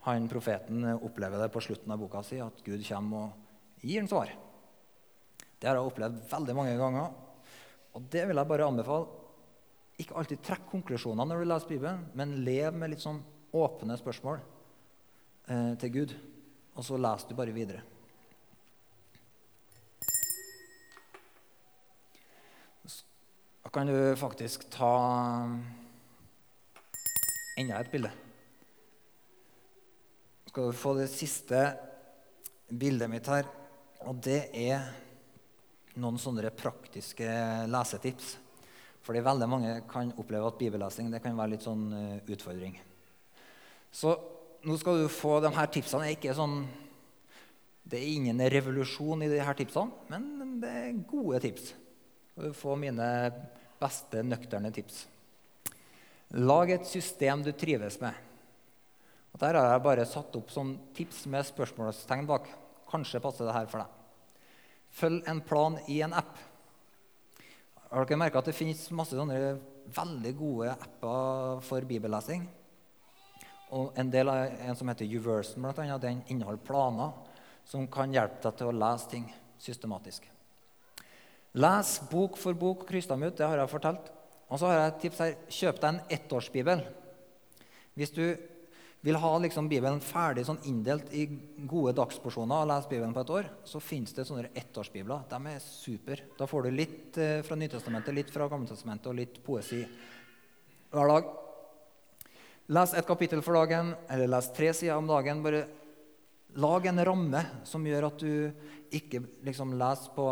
han 0.06 0.30
profeten 0.30 0.86
opplever 0.94 1.42
det 1.42 1.50
på 1.54 1.64
slutten 1.66 1.94
av 1.94 2.02
boka 2.02 2.22
si, 2.26 2.38
at 2.44 2.62
Gud 2.66 2.84
kommer 2.86 3.32
og 3.32 3.84
gir 3.84 4.04
en 4.04 4.10
svar. 4.12 4.32
Det 5.58 5.70
har 5.70 5.80
jeg 5.80 5.90
opplevd 5.90 6.22
veldig 6.30 6.56
mange 6.56 6.78
ganger. 6.78 7.12
Og 7.98 8.08
det 8.14 8.24
vil 8.30 8.40
jeg 8.40 8.50
bare 8.50 8.70
anbefale. 8.70 9.23
Ikke 10.02 10.18
alltid 10.18 10.42
trekk 10.42 10.66
konklusjoner 10.72 11.28
når 11.28 11.44
du 11.44 11.50
leser 11.50 11.70
Bibelen, 11.70 12.06
men 12.18 12.40
lev 12.46 12.74
med 12.78 12.94
litt 12.94 13.04
sånn 13.04 13.22
åpne 13.54 13.98
spørsmål 14.00 14.40
eh, 14.42 15.74
til 15.82 15.94
Gud. 15.94 16.16
Og 16.74 16.86
så 16.88 16.98
leser 16.98 17.30
du 17.30 17.38
bare 17.38 17.54
videre. 17.54 17.84
Da 23.64 23.72
kan 23.74 23.90
du 23.90 23.96
faktisk 24.18 24.66
ta 24.74 24.94
enda 27.62 27.80
et 27.80 27.94
bilde. 27.94 28.10
Skal 30.50 30.70
du 30.70 30.78
få 30.78 30.98
det 30.98 31.10
siste 31.14 31.62
bildet 32.74 33.10
mitt 33.10 33.28
her. 33.30 33.48
Og 34.04 34.18
det 34.24 34.50
er 34.58 34.84
noen 36.02 36.18
sånne 36.20 36.52
praktiske 36.58 37.28
lesetips. 37.70 38.38
Fordi 39.04 39.24
veldig 39.24 39.48
mange 39.52 39.74
kan 39.90 40.14
oppleve 40.16 40.48
at 40.48 40.60
bibellesing 40.60 41.10
det 41.12 41.22
kan 41.24 41.36
være 41.38 41.56
litt 41.56 41.66
sånn 41.66 41.86
uh, 41.92 42.32
utfordring. 42.32 42.78
Så 43.94 44.14
nå 44.64 44.78
skal 44.80 45.02
du 45.04 45.12
få 45.12 45.38
de 45.44 45.52
her 45.54 45.72
tipsene. 45.72 46.06
Det 46.08 46.14
er, 46.14 46.18
ikke 46.18 46.36
sånn, 46.38 46.62
det 47.84 48.00
er 48.00 48.14
ingen 48.16 48.40
revolusjon 48.54 49.26
i 49.26 49.32
de 49.32 49.42
her 49.44 49.58
tipsene, 49.60 49.92
men 50.12 50.60
det 50.64 50.72
er 50.72 51.02
gode 51.10 51.42
tips. 51.44 51.74
Du 52.40 52.48
får 52.56 52.80
mine 52.80 53.08
beste 53.82 54.24
nøkterne 54.26 54.72
tips. 54.74 55.04
Lag 56.40 56.72
et 56.74 56.88
system 56.90 57.44
du 57.46 57.52
trives 57.54 58.00
med. 58.02 58.16
Og 59.34 59.42
Der 59.42 59.58
har 59.58 59.72
jeg 59.74 59.84
bare 59.86 60.06
satt 60.08 60.36
opp 60.38 60.50
sånn 60.54 60.76
tips 60.96 61.26
med 61.30 61.46
spørsmålstegn 61.46 62.26
bak. 62.30 62.48
Kanskje 62.90 63.22
passer 63.22 63.50
det 63.50 63.56
her 63.58 63.70
for 63.70 63.84
deg. 63.84 64.00
Følg 64.94 65.30
en 65.30 65.42
plan 65.46 65.78
i 65.90 66.00
en 66.06 66.14
app. 66.14 66.38
Har 67.94 68.08
dere 68.10 68.18
merka 68.18 68.42
at 68.42 68.48
det 68.50 68.56
finnes 68.58 68.80
masse 68.98 69.14
sånne 69.14 69.36
veldig 69.94 70.32
gode 70.34 70.72
apper 70.74 71.60
for 71.62 71.86
bibellesing? 71.86 72.48
Og 73.78 73.92
En 74.02 74.10
del 74.10 74.32
av 74.34 74.50
en 74.50 74.78
som 74.80 74.90
heter 74.90 75.06
Uversion, 75.14 75.62
blant 75.62 75.78
annet, 75.78 76.02
den 76.02 76.24
inneholder 76.34 76.66
planer 76.66 77.12
som 77.70 77.86
kan 77.86 78.10
hjelpe 78.10 78.42
deg 78.42 78.58
til 78.58 78.72
å 78.72 78.74
lese 78.74 79.12
ting 79.12 79.28
systematisk. 79.62 80.26
Les 81.54 81.92
bok 82.10 82.40
for 82.42 82.58
bok, 82.58 82.88
kryss 82.90 83.12
dem 83.12 83.28
ut. 83.28 83.38
Det 83.38 83.46
har 83.46 83.62
jeg 83.62 83.70
fortalt. 83.70 84.10
Og 84.50 84.58
så 84.58 84.72
har 84.72 84.80
jeg 84.80 84.90
et 84.90 85.00
tips 85.06 85.22
her. 85.22 85.38
Kjøp 85.60 85.84
deg 85.84 85.90
en 85.92 86.02
ettårsbibel. 86.18 86.84
Hvis 87.94 88.16
du 88.18 88.26
vil 89.04 89.20
ha 89.20 89.32
liksom 89.44 89.68
Bibelen 89.68 90.00
ferdig 90.00 90.46
sånn 90.48 90.62
inndelt 90.70 91.10
i 91.12 91.26
gode 91.68 91.92
dagsporsjoner 91.98 92.64
og 92.64 92.70
lese 92.70 92.88
Bibelen 92.88 93.12
på 93.16 93.24
et 93.26 93.32
år, 93.36 93.50
så 93.68 93.82
fins 93.84 94.16
det 94.16 94.24
sånne 94.30 94.54
ettårsbibler. 94.56 95.26
De 95.28 95.40
er 95.52 95.64
super. 95.64 96.22
Da 96.40 96.48
får 96.48 96.64
du 96.64 96.70
litt 96.72 97.20
eh, 97.20 97.42
fra 97.44 97.58
Nytestamentet, 97.60 98.16
litt 98.16 98.32
fra 98.32 98.48
Gammeltestamentet 98.52 99.10
og 99.12 99.18
litt 99.18 99.42
poesi 99.44 99.82
hver 100.94 101.12
dag. 101.12 101.28
Les 102.72 102.94
et 102.96 103.10
kapittel 103.10 103.44
for 103.44 103.60
dagen, 103.60 103.92
eller 104.08 104.32
les 104.32 104.48
tre 104.56 104.72
sider 104.72 104.96
om 104.96 105.12
dagen. 105.12 105.44
Bare 105.44 105.66
lag 106.64 106.88
en 106.88 107.06
ramme 107.12 107.44
som 107.68 107.84
gjør 107.84 108.08
at 108.08 108.24
du 108.24 108.96
ikke 108.96 109.20
liksom 109.44 109.76
leser 109.84 110.16
på, 110.16 110.30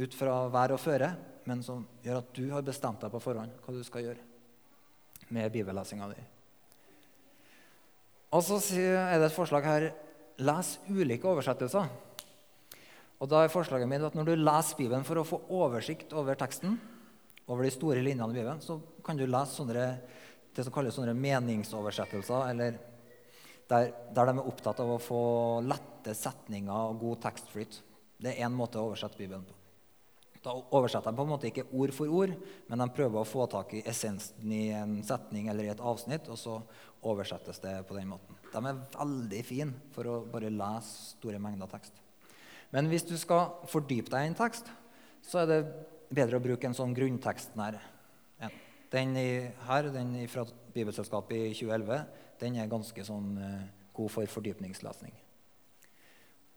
ut 0.00 0.18
fra 0.18 0.40
vær 0.50 0.74
og 0.74 0.82
føre, 0.82 1.12
men 1.46 1.62
som 1.62 1.86
gjør 2.02 2.18
at 2.24 2.34
du 2.34 2.50
har 2.50 2.66
bestemt 2.66 3.06
deg 3.06 3.14
på 3.14 3.22
forhånd 3.22 3.62
hva 3.62 3.78
du 3.78 3.80
skal 3.86 4.08
gjøre 4.08 5.30
med 5.30 5.52
bibellesinga 5.54 6.10
di. 6.10 6.28
Og 8.30 8.44
så 8.46 8.60
er 8.78 9.18
det 9.18 9.26
et 9.26 9.34
forslag 9.34 9.66
her 9.66 9.88
les 10.40 10.76
ulike 10.88 11.26
oversettelser. 11.26 11.88
Og 13.20 13.28
da 13.28 13.42
er 13.44 13.52
forslaget 13.52 13.88
mitt 13.90 14.04
at 14.06 14.14
Når 14.16 14.30
du 14.30 14.34
leser 14.38 14.78
Bibelen 14.78 15.04
for 15.04 15.20
å 15.20 15.26
få 15.26 15.42
oversikt 15.50 16.14
over 16.16 16.38
teksten, 16.38 16.78
over 17.50 17.66
de 17.66 17.72
store 17.74 18.00
linjene 18.00 18.30
i 18.30 18.38
Bibelen, 18.38 18.62
så 18.62 18.78
kan 19.04 19.18
du 19.18 19.26
lese 19.26 19.58
sånne, 19.58 19.86
det 20.54 20.64
som 20.64 20.72
kalles 20.72 20.94
sånne 20.94 21.16
meningsoversettelser, 21.18 22.46
eller 22.52 22.78
der, 23.70 23.90
der 24.14 24.30
de 24.30 24.36
er 24.38 24.46
opptatt 24.46 24.80
av 24.82 24.94
å 24.94 25.02
få 25.02 25.22
lette 25.66 26.14
setninger 26.14 26.90
og 26.90 27.00
god 27.02 27.24
tekstflyt. 27.26 27.80
Det 28.20 28.32
er 28.32 28.46
én 28.46 28.54
måte 28.54 28.78
å 28.78 28.90
oversette 28.90 29.18
Bibelen 29.18 29.44
på. 29.46 29.59
Da 30.40 30.54
oversetter 30.72 31.12
de 31.12 31.18
på 31.18 31.24
en 31.26 31.32
måte 31.34 31.48
ikke 31.50 31.66
ord 31.76 31.92
for 31.92 32.08
ord, 32.16 32.32
men 32.68 32.80
de 32.80 32.86
prøver 32.96 33.20
å 33.20 33.28
få 33.28 33.44
tak 33.52 33.74
i 33.76 33.82
essensen 33.88 34.52
i 34.56 34.70
en 34.72 34.94
setning 35.04 35.50
eller 35.52 35.66
i 35.66 35.72
et 35.72 35.82
avsnitt, 35.84 36.30
og 36.32 36.40
så 36.40 36.56
oversettes 37.04 37.60
det 37.60 37.74
på 37.88 37.96
den 37.98 38.08
måten. 38.08 38.38
De 38.48 38.62
er 38.64 38.80
veldig 38.94 39.42
fine 39.44 39.92
for 39.92 40.08
å 40.08 40.16
bare 40.32 40.52
lese 40.52 41.12
store 41.18 41.40
mengder 41.42 41.68
tekst. 41.68 42.00
Men 42.72 42.88
hvis 42.88 43.04
du 43.04 43.16
skal 43.20 43.52
fordype 43.68 44.12
deg 44.12 44.24
i 44.24 44.30
en 44.30 44.38
tekst, 44.38 44.70
så 45.26 45.42
er 45.42 45.50
det 45.50 45.60
bedre 46.08 46.40
å 46.40 46.44
bruke 46.44 46.66
en 46.66 46.76
sånn 46.76 46.96
grunnteksten 46.96 47.60
her. 47.60 47.80
Den 48.90 49.14
her, 49.14 49.92
den 49.94 50.16
fra 50.26 50.42
Bibelselskapet 50.74 51.36
i 51.36 51.52
2011, 51.54 52.00
den 52.40 52.56
er 52.58 52.70
ganske 52.70 53.04
sånn 53.06 53.36
uh, 53.38 53.60
god 53.94 54.10
for 54.10 54.32
fordypningslesning. 54.32 55.12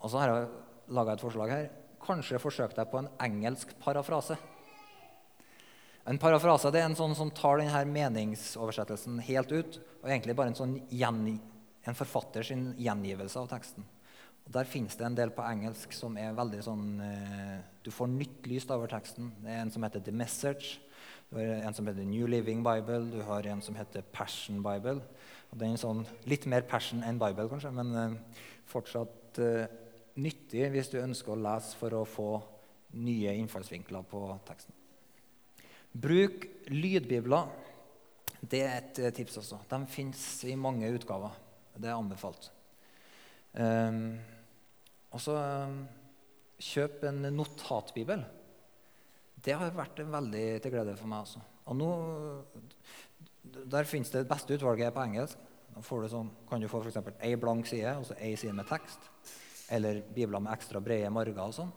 Og 0.02 0.10
så 0.10 0.22
har 0.22 0.32
jeg 0.32 0.48
laga 0.96 1.14
et 1.14 1.22
forslag 1.22 1.54
her 1.54 1.68
kanskje 2.04 2.42
forsøk 2.42 2.76
deg 2.78 2.90
på 2.92 3.02
en 3.02 3.10
engelsk 3.24 3.74
parafrase. 3.82 4.38
En 6.04 6.20
parafrase 6.20 6.72
det 6.74 6.82
er 6.82 6.90
en 6.90 7.00
sånn 7.00 7.16
som 7.16 7.32
tar 7.32 7.62
denne 7.62 7.80
meningsoversettelsen 7.88 9.22
helt 9.24 9.52
ut, 9.56 9.80
og 10.02 10.10
egentlig 10.10 10.36
bare 10.36 10.52
en, 10.52 10.58
sånn 10.58 10.78
gjengi, 10.92 11.38
en 11.88 11.96
forfatters 11.96 12.52
gjengivelse 12.52 13.40
av 13.40 13.48
teksten. 13.54 13.86
Og 14.44 14.52
Der 14.52 14.68
finnes 14.68 14.98
det 15.00 15.06
en 15.08 15.16
del 15.16 15.32
på 15.32 15.46
engelsk 15.48 15.94
som 15.96 16.18
er 16.20 16.36
veldig 16.36 16.60
sånn 16.66 16.88
eh, 17.00 17.60
Du 17.84 17.92
får 17.96 18.10
nytt 18.12 18.50
lys 18.52 18.68
over 18.68 18.92
teksten. 18.92 19.32
Det 19.40 19.54
er 19.54 19.62
en 19.62 19.72
som 19.72 19.86
heter 19.88 20.04
The 20.04 20.12
Message. 20.12 20.82
Du 21.30 21.38
har 21.40 21.64
en 21.64 21.76
som 21.78 21.88
heter 21.88 22.04
New 22.04 22.28
Living 22.28 22.60
Bible. 22.66 23.06
Du 23.14 23.22
har 23.24 23.48
en 23.48 23.64
som 23.64 23.78
heter 23.80 24.04
Passion 24.12 24.60
Bible. 24.66 25.00
Og 25.54 25.62
den 25.62 25.78
er 25.78 25.80
sånn, 25.80 26.04
Litt 26.28 26.48
mer 26.50 26.68
passion 26.68 27.04
enn 27.08 27.22
Bible, 27.22 27.48
kanskje, 27.52 27.72
men 27.72 27.96
eh, 27.96 28.44
fortsatt 28.68 29.40
eh, 29.40 29.80
nyttig 30.20 30.68
hvis 30.74 30.92
du 30.92 31.00
ønsker 31.02 31.34
å 31.34 31.42
lese 31.42 31.78
for 31.80 31.96
å 31.98 32.06
få 32.08 32.30
nye 33.02 33.34
innfallsvinkler 33.40 34.06
på 34.10 34.26
teksten. 34.48 34.76
Bruk 35.94 36.46
lydbibler. 36.74 37.50
Det 38.44 38.62
er 38.66 38.76
et 38.80 39.00
eh, 39.00 39.14
tips 39.16 39.40
også. 39.40 39.62
De 39.70 39.80
fins 39.90 40.22
i 40.50 40.56
mange 40.60 40.90
utgaver. 40.94 41.34
Det 41.78 41.90
er 41.90 41.98
anbefalt. 41.98 42.50
Um, 43.54 44.18
og 45.14 45.22
så 45.22 45.38
um, 45.38 45.78
kjøp 46.62 47.06
en 47.10 47.30
notatbibel. 47.34 48.26
Det 49.44 49.56
har 49.58 49.74
vært 49.76 50.02
veldig 50.10 50.46
til 50.64 50.74
glede 50.74 50.98
for 50.98 51.10
meg 51.10 51.28
også. 51.28 51.42
Og 51.70 51.78
nå, 51.78 51.90
Der 53.72 53.88
fins 53.88 54.10
det 54.10 54.28
beste 54.28 54.58
utvalget 54.58 54.94
på 54.94 55.04
engelsk. 55.04 55.38
Da 55.74 55.82
du 55.82 56.10
sånn, 56.10 56.30
kan 56.50 56.62
du 56.62 56.68
få 56.70 56.84
for 56.84 57.14
ei 57.26 57.34
blank 57.40 57.66
side 57.70 57.96
og 57.98 58.06
så 58.06 58.18
ei 58.22 58.36
side 58.38 58.54
med 58.54 58.68
tekst 58.70 59.10
eller 59.70 60.02
bibler 60.16 60.40
med 60.44 60.54
ekstra 60.54 60.82
brede 60.84 61.10
marger. 61.14 61.40
og 61.40 61.54
sånn. 61.54 61.72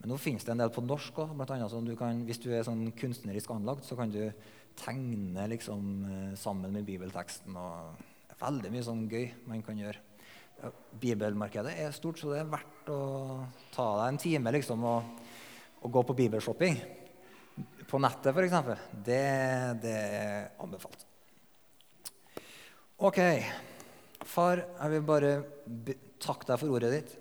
Men 0.00 0.14
nå 0.14 0.16
finnes 0.16 0.44
det 0.44 0.52
en 0.54 0.62
del 0.62 0.70
på 0.72 0.84
norsk 0.84 1.18
òg. 1.20 1.34
Sånn 1.68 2.24
hvis 2.24 2.40
du 2.40 2.50
er 2.52 2.64
sånn 2.64 2.92
kunstnerisk 2.92 3.50
anlagt, 3.50 3.84
så 3.84 3.96
kan 3.96 4.10
du 4.10 4.32
tegne 4.76 5.48
liksom, 5.48 6.04
eh, 6.04 6.36
sammen 6.36 6.72
med 6.72 6.84
bibelteksten. 6.84 7.56
og 7.56 8.06
veldig 8.40 8.70
mye 8.72 8.86
sånn 8.86 9.08
gøy 9.10 9.26
man 9.48 9.62
kan 9.62 9.76
gjøre. 9.76 10.00
Bibelmarkedet 11.00 11.76
er 11.80 11.92
stort, 11.92 12.20
så 12.20 12.32
det 12.32 12.40
er 12.42 12.52
verdt 12.52 12.88
å 12.92 13.00
ta 13.72 13.86
deg 14.00 14.08
en 14.08 14.20
time 14.20 14.52
liksom, 14.52 14.84
og, 14.84 15.20
og 15.82 15.92
gå 15.92 16.02
på 16.08 16.16
bibelshopping. 16.16 16.80
På 17.88 18.00
nettet, 18.00 18.32
f.eks. 18.32 18.84
Det, 18.92 19.22
det 19.82 19.96
er 20.20 20.50
anbefalt. 20.62 21.06
Ok. 23.00 23.20
Far, 24.28 24.60
jeg 24.76 24.92
vil 24.94 25.04
bare 25.08 25.30
takke 26.20 26.48
deg 26.48 26.60
for 26.60 26.76
ordet 26.76 26.92
ditt. 26.94 27.18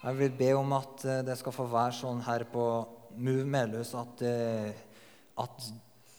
Jeg 0.00 0.16
vil 0.16 0.32
be 0.32 0.48
om 0.56 0.72
at 0.78 1.04
eh, 1.04 1.20
det 1.26 1.36
skal 1.40 1.54
få 1.54 1.66
være 1.68 1.96
sånn 1.98 2.22
her 2.24 2.46
på 2.48 2.64
Move 3.20 3.44
Melhus 3.48 3.92
at, 3.98 4.22
eh, 4.24 4.70
at 5.42 5.66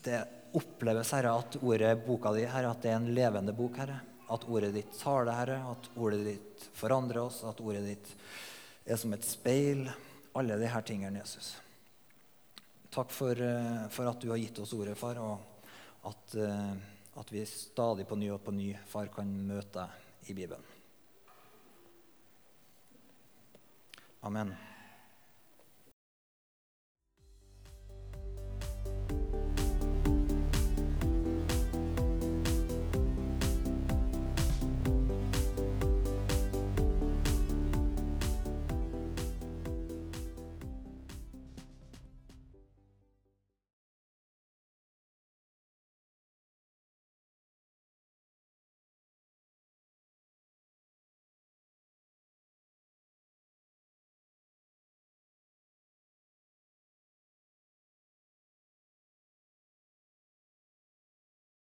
det 0.05 0.19
oppleves, 0.57 1.13
Herre, 1.15 1.33
at 1.39 1.57
ordet, 1.61 1.95
boka 2.05 2.33
di, 2.35 2.45
Herre, 2.45 2.73
at 2.73 2.83
det 2.83 2.91
er 2.91 2.99
en 2.99 3.11
levende 3.15 3.55
bok, 3.57 3.79
Herre. 3.81 3.97
At 4.31 4.45
ordet 4.47 4.69
ditt 4.75 4.93
taler, 4.99 5.33
Herre, 5.33 5.57
at 5.71 5.89
ordet 5.97 6.21
ditt 6.27 6.65
forandrer 6.77 7.23
oss, 7.23 7.41
at 7.47 7.61
ordet 7.63 7.83
ditt 7.87 8.11
er 8.85 8.99
som 9.01 9.15
et 9.15 9.25
speil. 9.25 9.87
Alle 10.37 10.59
disse 10.61 10.81
tingene, 10.87 11.23
Jesus. 11.23 11.53
Takk 12.93 13.09
for, 13.15 13.33
eh, 13.33 13.87
for, 13.89 14.11
at 14.11 14.21
du 14.21 14.29
har 14.29 14.41
gitt 14.41 14.61
oss 14.61 14.75
ordet, 14.77 14.97
far, 14.99 15.17
og 15.23 16.11
at, 16.11 16.37
at 17.21 17.33
vi 17.33 17.45
stadig 17.45 18.07
på 18.09 18.17
ny 18.17 18.31
og 18.33 18.41
på 18.45 18.53
ny, 18.57 18.71
far, 18.89 19.09
kan 19.13 19.29
møte 19.47 19.83
deg 19.83 20.29
i 20.33 20.37
Bibelen. 20.37 20.70
Amen. 24.23 24.70